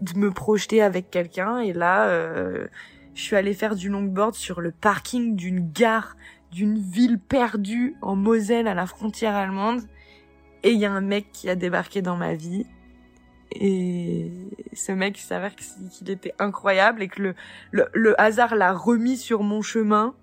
de 0.00 0.18
me 0.18 0.30
projeter 0.30 0.82
avec 0.82 1.10
quelqu'un. 1.10 1.58
Et 1.58 1.72
là 1.72 2.08
euh, 2.08 2.66
je 3.14 3.22
suis 3.22 3.36
allée 3.36 3.54
faire 3.54 3.76
du 3.76 3.88
longboard 3.88 4.34
sur 4.34 4.60
le 4.60 4.72
parking 4.72 5.36
d'une 5.36 5.70
gare 5.72 6.16
d'une 6.52 6.78
ville 6.78 7.18
perdue 7.18 7.96
en 8.02 8.16
Moselle 8.16 8.68
à 8.68 8.74
la 8.74 8.86
frontière 8.86 9.34
allemande. 9.34 9.82
Et 10.62 10.70
il 10.70 10.78
y 10.78 10.86
a 10.86 10.92
un 10.92 11.00
mec 11.00 11.30
qui 11.32 11.50
a 11.50 11.54
débarqué 11.54 12.02
dans 12.02 12.16
ma 12.16 12.34
vie. 12.34 12.66
Et 13.52 14.30
ce 14.72 14.92
mec 14.92 15.18
s'avère 15.18 15.54
qu'il 15.54 16.10
était 16.10 16.34
incroyable 16.38 17.02
et 17.02 17.08
que 17.08 17.22
le, 17.22 17.34
le, 17.70 17.88
le 17.92 18.20
hasard 18.20 18.54
l'a 18.54 18.72
remis 18.72 19.16
sur 19.16 19.42
mon 19.42 19.62
chemin 19.62 20.14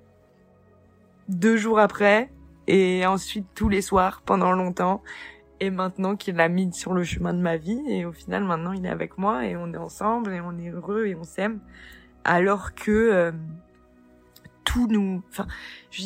deux 1.29 1.55
jours 1.55 1.79
après 1.79 2.31
et 2.67 3.05
ensuite 3.05 3.45
tous 3.55 3.69
les 3.69 3.81
soirs 3.81 4.21
pendant 4.25 4.51
longtemps 4.51 5.01
et 5.63 5.69
maintenant 5.69 6.17
qu'il 6.17 6.35
l'a 6.35 6.49
mis 6.49 6.73
sur 6.73 6.93
le 6.93 7.05
chemin 7.05 7.33
de 7.33 7.39
ma 7.39 7.55
vie 7.55 7.81
et 7.87 8.03
au 8.03 8.11
final 8.11 8.43
maintenant 8.43 8.73
il 8.73 8.85
est 8.85 8.89
avec 8.89 9.17
moi 9.17 9.45
et 9.45 9.55
on 9.55 9.71
est 9.73 9.77
ensemble 9.77 10.33
et 10.33 10.41
on 10.41 10.57
est 10.59 10.67
heureux 10.67 11.05
et 11.05 11.15
on 11.15 11.23
s'aime. 11.23 11.61
Alors 12.25 12.75
que 12.75 12.91
euh, 12.91 13.31
tout 14.65 14.87
nous 14.89 15.23
enfin 15.29 15.47
je, 15.89 16.03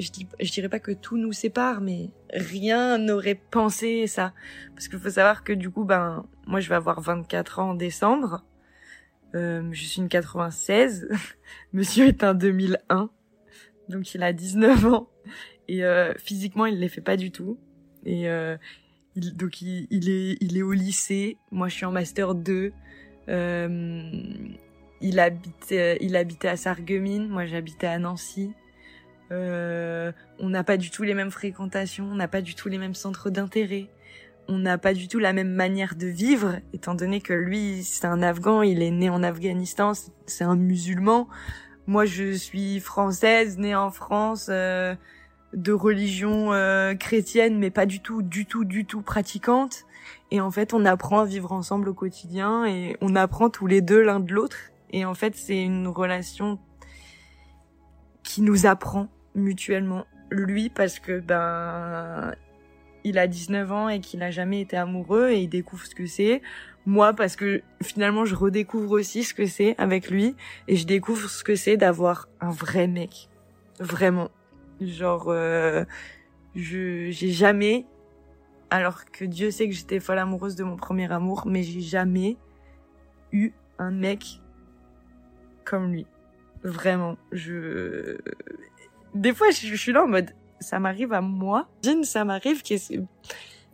je 0.00 0.10
dis 0.10 0.26
je 0.40 0.50
dirais 0.50 0.68
pas 0.68 0.80
que 0.80 0.90
tout 0.90 1.16
nous 1.16 1.32
sépare 1.32 1.80
mais 1.80 2.10
rien 2.32 2.98
n'aurait 2.98 3.36
pensé 3.36 4.08
ça. 4.08 4.32
Parce 4.74 4.88
qu'il 4.88 4.98
faut 4.98 5.10
savoir 5.10 5.44
que 5.44 5.52
du 5.52 5.70
coup 5.70 5.84
ben 5.84 6.26
moi 6.48 6.58
je 6.58 6.68
vais 6.68 6.74
avoir 6.74 7.00
24 7.00 7.60
ans 7.60 7.70
en 7.70 7.74
décembre. 7.74 8.44
Euh, 9.36 9.62
je 9.70 9.84
suis 9.84 10.00
une 10.00 10.08
96 10.08 11.08
monsieur 11.72 12.06
est 12.08 12.24
un 12.24 12.34
2001 12.34 13.10
donc 13.88 14.12
il 14.12 14.24
a 14.24 14.32
19 14.32 14.86
ans. 14.86 15.08
Et 15.68 15.84
euh, 15.84 16.14
physiquement 16.16 16.66
il 16.66 16.80
les 16.80 16.88
fait 16.88 17.00
pas 17.00 17.16
du 17.16 17.30
tout. 17.30 17.60
Et 18.04 18.28
euh, 18.28 18.56
donc 19.34 19.62
il, 19.62 19.86
est, 19.90 20.36
il 20.40 20.56
est 20.56 20.62
au 20.62 20.72
lycée. 20.72 21.38
Moi, 21.50 21.68
je 21.68 21.74
suis 21.74 21.84
en 21.84 21.92
master 21.92 22.34
2. 22.34 22.72
Euh, 23.28 24.10
il 25.00 25.20
habitait, 25.20 25.98
il 26.00 26.16
habitait 26.16 26.48
à 26.48 26.56
Sarreguemines. 26.56 27.28
Moi, 27.28 27.46
j'habitais 27.46 27.86
à 27.86 27.98
Nancy. 27.98 28.52
Euh, 29.30 30.12
on 30.38 30.48
n'a 30.48 30.64
pas 30.64 30.76
du 30.76 30.90
tout 30.90 31.02
les 31.02 31.14
mêmes 31.14 31.30
fréquentations. 31.30 32.08
On 32.10 32.14
n'a 32.14 32.28
pas 32.28 32.40
du 32.40 32.54
tout 32.54 32.68
les 32.68 32.78
mêmes 32.78 32.94
centres 32.94 33.30
d'intérêt. 33.30 33.88
On 34.48 34.58
n'a 34.58 34.78
pas 34.78 34.94
du 34.94 35.08
tout 35.08 35.18
la 35.18 35.34
même 35.34 35.52
manière 35.52 35.94
de 35.94 36.06
vivre, 36.06 36.56
étant 36.72 36.94
donné 36.94 37.20
que 37.20 37.34
lui, 37.34 37.82
c'est 37.84 38.06
un 38.06 38.22
Afghan. 38.22 38.62
Il 38.62 38.82
est 38.82 38.90
né 38.90 39.10
en 39.10 39.22
Afghanistan. 39.22 39.92
C'est 40.26 40.44
un 40.44 40.56
musulman. 40.56 41.28
Moi, 41.86 42.06
je 42.06 42.32
suis 42.32 42.80
française, 42.80 43.58
née 43.58 43.74
en 43.74 43.90
France. 43.90 44.50
De 45.54 45.72
religion 45.72 46.52
euh, 46.52 46.94
chrétienne, 46.94 47.58
mais 47.58 47.70
pas 47.70 47.86
du 47.86 48.00
tout, 48.00 48.22
du 48.22 48.46
tout, 48.46 48.64
du 48.64 48.84
tout 48.84 49.02
pratiquante. 49.02 49.84
Et 50.30 50.40
en 50.40 50.50
fait, 50.50 50.74
on 50.74 50.84
apprend 50.84 51.20
à 51.20 51.24
vivre 51.24 51.52
ensemble 51.52 51.88
au 51.88 51.94
quotidien 51.94 52.66
et 52.66 52.96
on 53.00 53.16
apprend 53.16 53.48
tous 53.50 53.66
les 53.66 53.80
deux 53.80 54.02
l'un 54.02 54.20
de 54.20 54.32
l'autre. 54.32 54.58
Et 54.90 55.04
en 55.04 55.14
fait, 55.14 55.34
c'est 55.36 55.62
une 55.62 55.88
relation 55.88 56.58
qui 58.22 58.42
nous 58.42 58.66
apprend 58.66 59.08
mutuellement. 59.34 60.04
Lui, 60.30 60.68
parce 60.68 60.98
que 60.98 61.20
ben, 61.20 62.34
il 63.04 63.18
a 63.18 63.26
19 63.26 63.72
ans 63.72 63.88
et 63.88 64.00
qu'il 64.00 64.22
a 64.22 64.30
jamais 64.30 64.60
été 64.60 64.76
amoureux 64.76 65.30
et 65.30 65.40
il 65.40 65.48
découvre 65.48 65.86
ce 65.86 65.94
que 65.94 66.06
c'est. 66.06 66.42
Moi, 66.84 67.14
parce 67.14 67.36
que 67.36 67.62
finalement, 67.82 68.24
je 68.24 68.34
redécouvre 68.34 68.92
aussi 68.92 69.24
ce 69.24 69.34
que 69.34 69.46
c'est 69.46 69.74
avec 69.78 70.10
lui 70.10 70.34
et 70.68 70.76
je 70.76 70.86
découvre 70.86 71.28
ce 71.28 71.44
que 71.44 71.54
c'est 71.54 71.76
d'avoir 71.76 72.28
un 72.40 72.50
vrai 72.50 72.86
mec. 72.86 73.28
Vraiment. 73.80 74.30
Genre, 74.80 75.26
euh, 75.28 75.84
je 76.54 77.10
j'ai 77.10 77.30
jamais, 77.30 77.86
alors 78.70 79.04
que 79.06 79.24
Dieu 79.24 79.50
sait 79.50 79.68
que 79.68 79.74
j'étais 79.74 80.00
folle 80.00 80.18
amoureuse 80.18 80.54
de 80.54 80.64
mon 80.64 80.76
premier 80.76 81.10
amour, 81.12 81.44
mais 81.46 81.62
j'ai 81.62 81.80
jamais 81.80 82.36
eu 83.32 83.52
un 83.78 83.90
mec 83.90 84.40
comme 85.64 85.92
lui. 85.92 86.06
Vraiment, 86.62 87.16
je. 87.32 88.18
Des 89.14 89.32
fois, 89.32 89.50
je, 89.50 89.74
suis 89.74 89.92
là 89.92 90.04
en 90.04 90.08
mode, 90.08 90.30
ça 90.60 90.78
m'arrive 90.78 91.12
à 91.12 91.20
moi. 91.20 91.68
Ça 92.02 92.24
m'arrive 92.24 92.62
que 92.62 92.74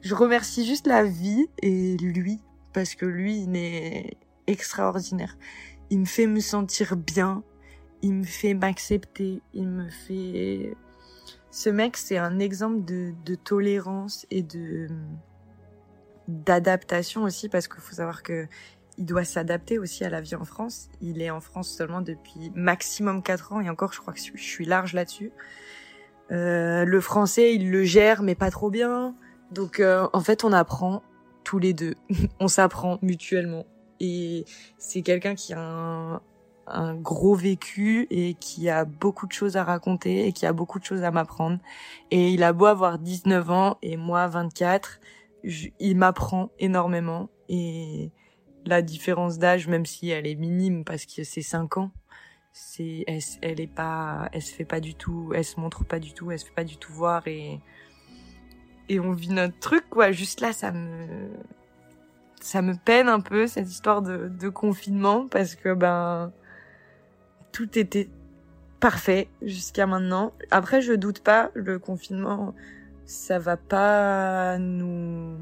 je 0.00 0.14
remercie 0.14 0.66
juste 0.66 0.86
la 0.86 1.04
vie 1.04 1.48
et 1.62 1.96
lui 1.96 2.40
parce 2.74 2.94
que 2.94 3.06
lui, 3.06 3.42
il 3.42 3.56
est 3.56 4.18
extraordinaire. 4.46 5.38
Il 5.90 6.00
me 6.00 6.04
fait 6.04 6.26
me 6.26 6.40
sentir 6.40 6.96
bien, 6.96 7.42
il 8.02 8.12
me 8.12 8.24
fait 8.24 8.52
m'accepter, 8.52 9.40
il 9.54 9.68
me 9.68 9.88
fait 9.88 10.76
ce 11.54 11.70
mec, 11.70 11.96
c'est 11.96 12.18
un 12.18 12.40
exemple 12.40 12.84
de, 12.84 13.14
de 13.24 13.36
tolérance 13.36 14.26
et 14.32 14.42
de 14.42 14.88
d'adaptation 16.26 17.22
aussi, 17.22 17.48
parce 17.48 17.68
qu'il 17.68 17.80
faut 17.80 17.94
savoir 17.94 18.24
que 18.24 18.48
il 18.98 19.04
doit 19.04 19.22
s'adapter 19.22 19.78
aussi 19.78 20.04
à 20.04 20.10
la 20.10 20.20
vie 20.20 20.34
en 20.34 20.44
France. 20.44 20.88
Il 21.00 21.22
est 21.22 21.30
en 21.30 21.40
France 21.40 21.68
seulement 21.68 22.00
depuis 22.00 22.50
maximum 22.56 23.22
4 23.22 23.52
ans, 23.52 23.60
et 23.60 23.70
encore, 23.70 23.92
je 23.92 24.00
crois 24.00 24.12
que 24.12 24.18
je 24.18 24.42
suis 24.42 24.64
large 24.64 24.94
là-dessus. 24.94 25.30
Euh, 26.32 26.84
le 26.84 27.00
français, 27.00 27.54
il 27.54 27.70
le 27.70 27.84
gère, 27.84 28.24
mais 28.24 28.34
pas 28.34 28.50
trop 28.50 28.68
bien. 28.68 29.14
Donc, 29.52 29.78
euh, 29.78 30.08
en 30.12 30.20
fait, 30.22 30.42
on 30.42 30.52
apprend 30.52 31.04
tous 31.44 31.60
les 31.60 31.72
deux. 31.72 31.94
on 32.40 32.48
s'apprend 32.48 32.98
mutuellement. 33.00 33.64
Et 34.00 34.44
c'est 34.76 35.02
quelqu'un 35.02 35.36
qui 35.36 35.52
a 35.52 35.60
un, 35.60 36.20
un 36.66 36.94
gros 36.94 37.35
vécu 37.35 38.07
et 38.11 38.35
qui 38.35 38.68
a 38.68 38.85
beaucoup 38.85 39.27
de 39.27 39.33
choses 39.33 39.57
à 39.57 39.64
raconter 39.64 40.27
et 40.27 40.33
qui 40.33 40.46
a 40.46 40.53
beaucoup 40.53 40.79
de 40.79 40.85
choses 40.85 41.03
à 41.03 41.11
m'apprendre. 41.11 41.59
Et 42.11 42.31
il 42.31 42.42
a 42.42 42.53
beau 42.53 42.66
avoir 42.66 42.98
19 42.98 43.50
ans 43.50 43.79
et 43.83 43.96
moi 43.96 44.27
24, 44.27 45.00
il 45.79 45.96
m'apprend 45.96 46.50
énormément 46.59 47.29
et 47.48 48.11
la 48.64 48.83
différence 48.83 49.38
d'âge, 49.38 49.68
même 49.68 49.85
si 49.85 50.09
elle 50.09 50.27
est 50.27 50.35
minime 50.35 50.85
parce 50.85 51.05
que 51.05 51.22
c'est 51.24 51.42
5 51.42 51.77
ans, 51.77 51.90
c'est 52.53 53.05
elle, 53.07 53.20
elle 53.42 53.61
est 53.61 53.66
pas, 53.66 54.29
elle 54.33 54.42
se 54.42 54.55
fait 54.55 54.64
pas 54.64 54.81
du 54.81 54.94
tout, 54.94 55.33
elle 55.35 55.44
se 55.44 55.61
montre 55.61 55.85
pas 55.85 55.98
du 55.98 56.14
tout, 56.14 56.31
elle 56.31 56.38
se 56.38 56.46
fait 56.46 56.55
pas 56.55 56.64
du 56.64 56.77
tout 56.77 56.92
voir 56.92 57.27
et 57.27 57.61
et 58.88 59.00
on 59.00 59.12
vit 59.12 59.31
notre 59.31 59.59
truc 59.59 59.88
quoi. 59.90 60.12
Juste 60.12 60.40
là, 60.40 60.53
ça 60.53 60.72
me 60.72 61.31
ça 62.40 62.62
me 62.62 62.74
peine 62.74 63.09
un 63.09 63.20
peu 63.20 63.46
cette 63.46 63.68
histoire 63.68 64.03
de, 64.03 64.29
de 64.29 64.48
confinement 64.48 65.27
parce 65.29 65.55
que 65.55 65.74
ben 65.74 66.33
tout 67.54 67.78
était 67.78 68.08
parfait 68.80 69.28
jusqu'à 69.40 69.86
maintenant. 69.86 70.32
Après, 70.50 70.82
je 70.82 70.92
doute 70.92 71.20
pas, 71.20 71.50
le 71.54 71.78
confinement, 71.78 72.52
ça 73.06 73.38
va 73.38 73.56
pas 73.56 74.58
nous, 74.58 75.38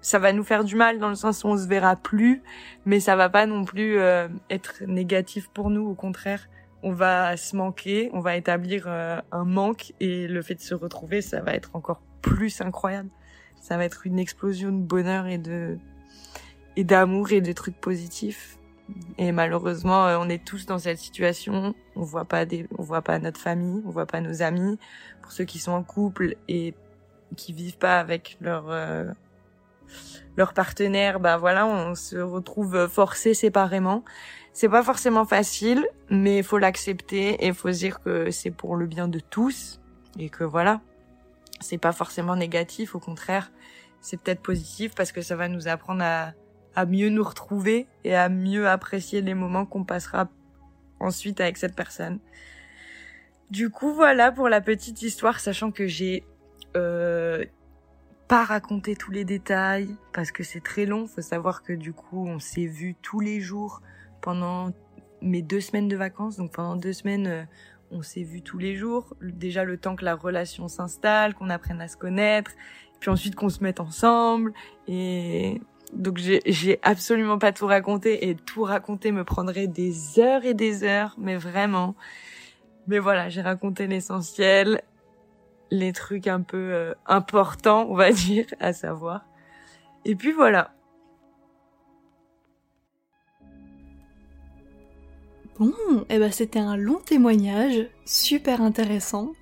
ça 0.00 0.18
va 0.18 0.32
nous 0.32 0.42
faire 0.42 0.64
du 0.64 0.74
mal 0.74 0.98
dans 0.98 1.10
le 1.10 1.14
sens 1.14 1.44
où 1.44 1.48
on 1.48 1.58
se 1.58 1.68
verra 1.68 1.96
plus, 1.96 2.42
mais 2.86 2.98
ça 2.98 3.14
va 3.14 3.28
pas 3.28 3.44
non 3.44 3.64
plus 3.66 3.98
euh, 3.98 4.26
être 4.48 4.82
négatif 4.86 5.48
pour 5.50 5.68
nous. 5.68 5.86
Au 5.86 5.94
contraire, 5.94 6.48
on 6.82 6.92
va 6.92 7.36
se 7.36 7.54
manquer, 7.54 8.08
on 8.14 8.20
va 8.20 8.34
établir 8.36 8.84
euh, 8.86 9.20
un 9.30 9.44
manque 9.44 9.92
et 10.00 10.26
le 10.26 10.40
fait 10.40 10.54
de 10.54 10.60
se 10.60 10.74
retrouver, 10.74 11.20
ça 11.20 11.42
va 11.42 11.52
être 11.52 11.76
encore 11.76 12.00
plus 12.22 12.62
incroyable. 12.62 13.10
Ça 13.60 13.76
va 13.76 13.84
être 13.84 14.06
une 14.06 14.18
explosion 14.18 14.72
de 14.72 14.82
bonheur 14.82 15.26
et 15.26 15.38
de 15.38 15.76
et 16.76 16.84
d'amour 16.84 17.32
et 17.32 17.40
de 17.40 17.52
trucs 17.52 17.78
positifs. 17.78 18.57
Et 19.18 19.32
malheureusement, 19.32 20.06
euh, 20.06 20.18
on 20.18 20.28
est 20.28 20.44
tous 20.44 20.66
dans 20.66 20.78
cette 20.78 20.98
situation. 20.98 21.74
On 21.96 22.02
voit 22.02 22.24
pas 22.24 22.44
des, 22.44 22.66
on 22.78 22.82
voit 22.82 23.02
pas 23.02 23.18
notre 23.18 23.40
famille, 23.40 23.82
on 23.86 23.90
voit 23.90 24.06
pas 24.06 24.20
nos 24.20 24.42
amis. 24.42 24.78
Pour 25.22 25.32
ceux 25.32 25.44
qui 25.44 25.58
sont 25.58 25.72
en 25.72 25.82
couple 25.82 26.36
et 26.48 26.74
qui 27.36 27.52
vivent 27.52 27.78
pas 27.78 27.98
avec 28.00 28.38
leur 28.40 28.70
euh, 28.70 29.04
leur 30.36 30.54
partenaire, 30.54 31.20
bah 31.20 31.36
voilà, 31.36 31.66
on 31.66 31.94
se 31.94 32.16
retrouve 32.16 32.88
forcés 32.88 33.34
séparément. 33.34 34.04
C'est 34.52 34.68
pas 34.68 34.82
forcément 34.82 35.24
facile, 35.24 35.86
mais 36.10 36.42
faut 36.42 36.58
l'accepter 36.58 37.46
et 37.46 37.52
faut 37.52 37.70
dire 37.70 38.00
que 38.00 38.30
c'est 38.30 38.50
pour 38.50 38.76
le 38.76 38.86
bien 38.86 39.08
de 39.08 39.20
tous 39.20 39.80
et 40.18 40.30
que 40.30 40.44
voilà, 40.44 40.80
c'est 41.60 41.78
pas 41.78 41.92
forcément 41.92 42.36
négatif, 42.36 42.94
au 42.94 42.98
contraire, 43.00 43.50
c'est 44.00 44.20
peut-être 44.20 44.40
positif 44.40 44.94
parce 44.94 45.12
que 45.12 45.22
ça 45.22 45.36
va 45.36 45.48
nous 45.48 45.68
apprendre 45.68 46.02
à, 46.02 46.32
à 46.78 46.86
mieux 46.86 47.08
nous 47.08 47.24
retrouver 47.24 47.88
et 48.04 48.14
à 48.14 48.28
mieux 48.28 48.68
apprécier 48.68 49.20
les 49.20 49.34
moments 49.34 49.66
qu'on 49.66 49.82
passera 49.82 50.28
ensuite 51.00 51.40
avec 51.40 51.56
cette 51.56 51.74
personne. 51.74 52.20
Du 53.50 53.68
coup, 53.68 53.92
voilà 53.92 54.30
pour 54.30 54.48
la 54.48 54.60
petite 54.60 55.02
histoire, 55.02 55.40
sachant 55.40 55.72
que 55.72 55.88
j'ai 55.88 56.22
euh, 56.76 57.44
pas 58.28 58.44
raconté 58.44 58.94
tous 58.94 59.10
les 59.10 59.24
détails 59.24 59.96
parce 60.12 60.30
que 60.30 60.44
c'est 60.44 60.62
très 60.62 60.86
long. 60.86 61.08
Faut 61.08 61.20
savoir 61.20 61.64
que 61.64 61.72
du 61.72 61.92
coup, 61.92 62.28
on 62.28 62.38
s'est 62.38 62.66
vu 62.66 62.94
tous 63.02 63.18
les 63.18 63.40
jours 63.40 63.82
pendant 64.20 64.70
mes 65.20 65.42
deux 65.42 65.60
semaines 65.60 65.88
de 65.88 65.96
vacances. 65.96 66.36
Donc 66.36 66.52
pendant 66.52 66.76
deux 66.76 66.92
semaines, 66.92 67.26
euh, 67.26 67.42
on 67.90 68.02
s'est 68.02 68.22
vu 68.22 68.40
tous 68.40 68.58
les 68.58 68.76
jours. 68.76 69.16
Déjà 69.20 69.64
le 69.64 69.78
temps 69.78 69.96
que 69.96 70.04
la 70.04 70.14
relation 70.14 70.68
s'installe, 70.68 71.34
qu'on 71.34 71.50
apprenne 71.50 71.80
à 71.80 71.88
se 71.88 71.96
connaître, 71.96 72.52
puis 73.00 73.10
ensuite 73.10 73.34
qu'on 73.34 73.48
se 73.48 73.64
mette 73.64 73.80
ensemble. 73.80 74.52
Et 74.86 75.60
donc 75.92 76.18
j'ai 76.18 76.78
absolument 76.82 77.38
pas 77.38 77.52
tout 77.52 77.66
raconté 77.66 78.28
et 78.28 78.34
tout 78.34 78.62
raconter 78.62 79.12
me 79.12 79.24
prendrait 79.24 79.66
des 79.66 80.18
heures 80.18 80.44
et 80.44 80.54
des 80.54 80.84
heures, 80.84 81.14
mais 81.18 81.36
vraiment. 81.36 81.94
Mais 82.86 82.98
voilà, 82.98 83.28
j'ai 83.28 83.42
raconté 83.42 83.86
l'essentiel, 83.86 84.82
les 85.70 85.92
trucs 85.92 86.26
un 86.26 86.40
peu 86.40 86.56
euh, 86.56 86.94
importants, 87.06 87.86
on 87.88 87.94
va 87.94 88.12
dire, 88.12 88.46
à 88.60 88.72
savoir. 88.72 89.24
Et 90.04 90.14
puis 90.14 90.32
voilà. 90.32 90.72
Bon, 95.58 95.72
eh 96.08 96.18
ben 96.18 96.30
c'était 96.30 96.60
un 96.60 96.76
long 96.76 97.00
témoignage, 97.04 97.88
super 98.04 98.62
intéressant. 98.62 99.32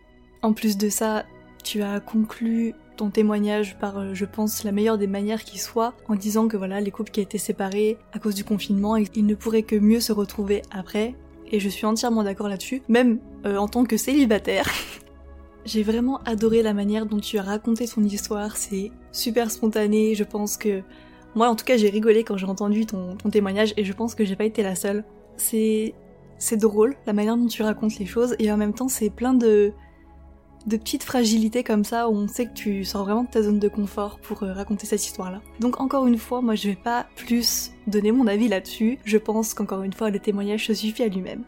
En 0.43 0.55
plus 0.55 0.79
de 0.79 0.89
ça, 0.89 1.27
tu 1.63 1.83
as 1.83 2.01
conclu 2.01 2.75
ton 2.97 3.11
témoignage 3.11 3.79
par, 3.79 3.99
euh, 3.99 4.15
je 4.15 4.25
pense, 4.25 4.65
la 4.65 4.73
meilleure 4.73 4.99
des 4.99 5.07
manières 5.07 5.45
qui 5.45 5.59
soit, 5.59 5.95
en 6.09 6.15
disant 6.15 6.49
que 6.49 6.57
voilà, 6.57 6.81
les 6.81 6.91
couples 6.91 7.11
qui 7.11 7.21
étaient 7.21 7.39
séparés 7.39 7.99
à 8.13 8.19
cause 8.19 8.35
du 8.35 8.45
confinement, 8.45 8.97
ils 8.97 9.27
ne 9.27 9.35
pourraient 9.35 9.63
que 9.63 9.77
mieux 9.77 10.01
se 10.01 10.13
retrouver 10.13 10.63
après. 10.71 11.15
Et 11.53 11.61
je 11.61 11.69
suis 11.69 11.87
entièrement 11.87 12.25
d'accord 12.25 12.49
là-dessus, 12.49 12.83
même 12.89 13.19
euh, 13.45 13.57
en 13.57 13.69
tant 13.69 13.85
que 13.85 13.97
célibataire. 13.97 14.69
J'ai 15.65 15.83
vraiment 15.83 16.21
adoré 16.25 16.63
la 16.63 16.75
manière 16.75 17.07
dont 17.07 17.19
tu 17.19 17.39
as 17.39 17.43
raconté 17.43 17.89
ton 17.89 18.03
histoire, 18.03 18.57
c'est 18.57 18.93
super 19.13 19.51
spontané, 19.51 20.15
je 20.15 20.25
pense 20.25 20.57
que... 20.57 20.83
Moi 21.35 21.49
en 21.51 21.55
tout 21.55 21.67
cas 21.67 21.77
j'ai 21.77 21.91
rigolé 21.91 22.25
quand 22.25 22.39
j'ai 22.39 22.47
entendu 22.47 22.87
ton, 22.87 23.15
ton 23.17 23.29
témoignage 23.29 23.75
et 23.77 23.85
je 23.85 23.93
pense 23.93 24.15
que 24.15 24.25
j'ai 24.25 24.37
pas 24.37 24.47
été 24.47 24.63
la 24.63 24.75
seule. 24.75 25.05
C'est... 25.37 25.95
C'est 26.39 26.57
drôle 26.57 26.95
la 27.07 27.13
manière 27.13 27.37
dont 27.37 27.47
tu 27.47 27.63
racontes 27.63 27.99
les 27.99 28.07
choses 28.07 28.37
et 28.39 28.51
en 28.53 28.57
même 28.57 28.75
temps 28.75 28.89
c'est 28.89 29.11
plein 29.11 29.35
de 29.35 29.73
de 30.67 30.77
petites 30.77 31.05
fragilités 31.05 31.63
comme 31.63 31.85
ça 31.85 32.09
où 32.09 32.15
on 32.15 32.29
sait 32.29 32.47
que 32.47 32.55
tu 32.55 32.85
sors 32.85 33.05
vraiment 33.05 33.23
de 33.23 33.31
ta 33.31 33.43
zone 33.43 33.59
de 33.59 33.69
confort 33.69 34.19
pour 34.19 34.43
euh, 34.43 34.53
raconter 34.53 34.87
cette 34.87 35.05
histoire-là. 35.05 35.41
Donc 35.61 35.81
encore 35.81 36.07
une 36.07 36.19
fois, 36.19 36.43
moi 36.43 36.55
je 36.55 36.69
vais 36.69 36.77
pas 36.77 37.07
plus 37.17 37.73
donner 37.87 38.13
mon 38.13 38.27
avis 38.27 38.49
là-dessus. 38.49 38.99
Je 39.05 39.19
pense 39.19 39.55
qu'encore 39.55 39.83
une 39.83 39.93
fois, 39.93 40.11
le 40.11 40.19
témoignage 40.19 40.67
se 40.67 40.75
suffit 40.75 41.05
à 41.05 41.09
lui-même. 41.09 41.45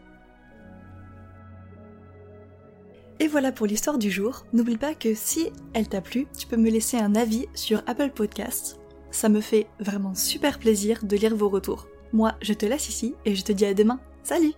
Et 3.19 3.27
voilà 3.27 3.51
pour 3.51 3.67
l'histoire 3.67 3.97
du 3.97 4.09
jour. 4.09 4.45
N'oublie 4.53 4.77
pas 4.77 4.93
que 4.93 5.13
si 5.13 5.51
elle 5.73 5.89
t'a 5.89 5.99
plu, 5.99 6.27
tu 6.37 6.47
peux 6.47 6.55
me 6.55 6.69
laisser 6.69 6.97
un 6.97 7.15
avis 7.15 7.47
sur 7.53 7.83
Apple 7.85 8.11
Podcasts. 8.11 8.79
Ça 9.11 9.27
me 9.27 9.41
fait 9.41 9.67
vraiment 9.79 10.15
super 10.15 10.59
plaisir 10.59 11.03
de 11.03 11.17
lire 11.17 11.35
vos 11.35 11.49
retours. 11.49 11.87
Moi, 12.13 12.35
je 12.41 12.53
te 12.53 12.65
laisse 12.65 12.87
ici 12.87 13.15
et 13.25 13.35
je 13.35 13.43
te 13.43 13.51
dis 13.51 13.65
à 13.65 13.73
demain. 13.73 13.99
Salut 14.23 14.53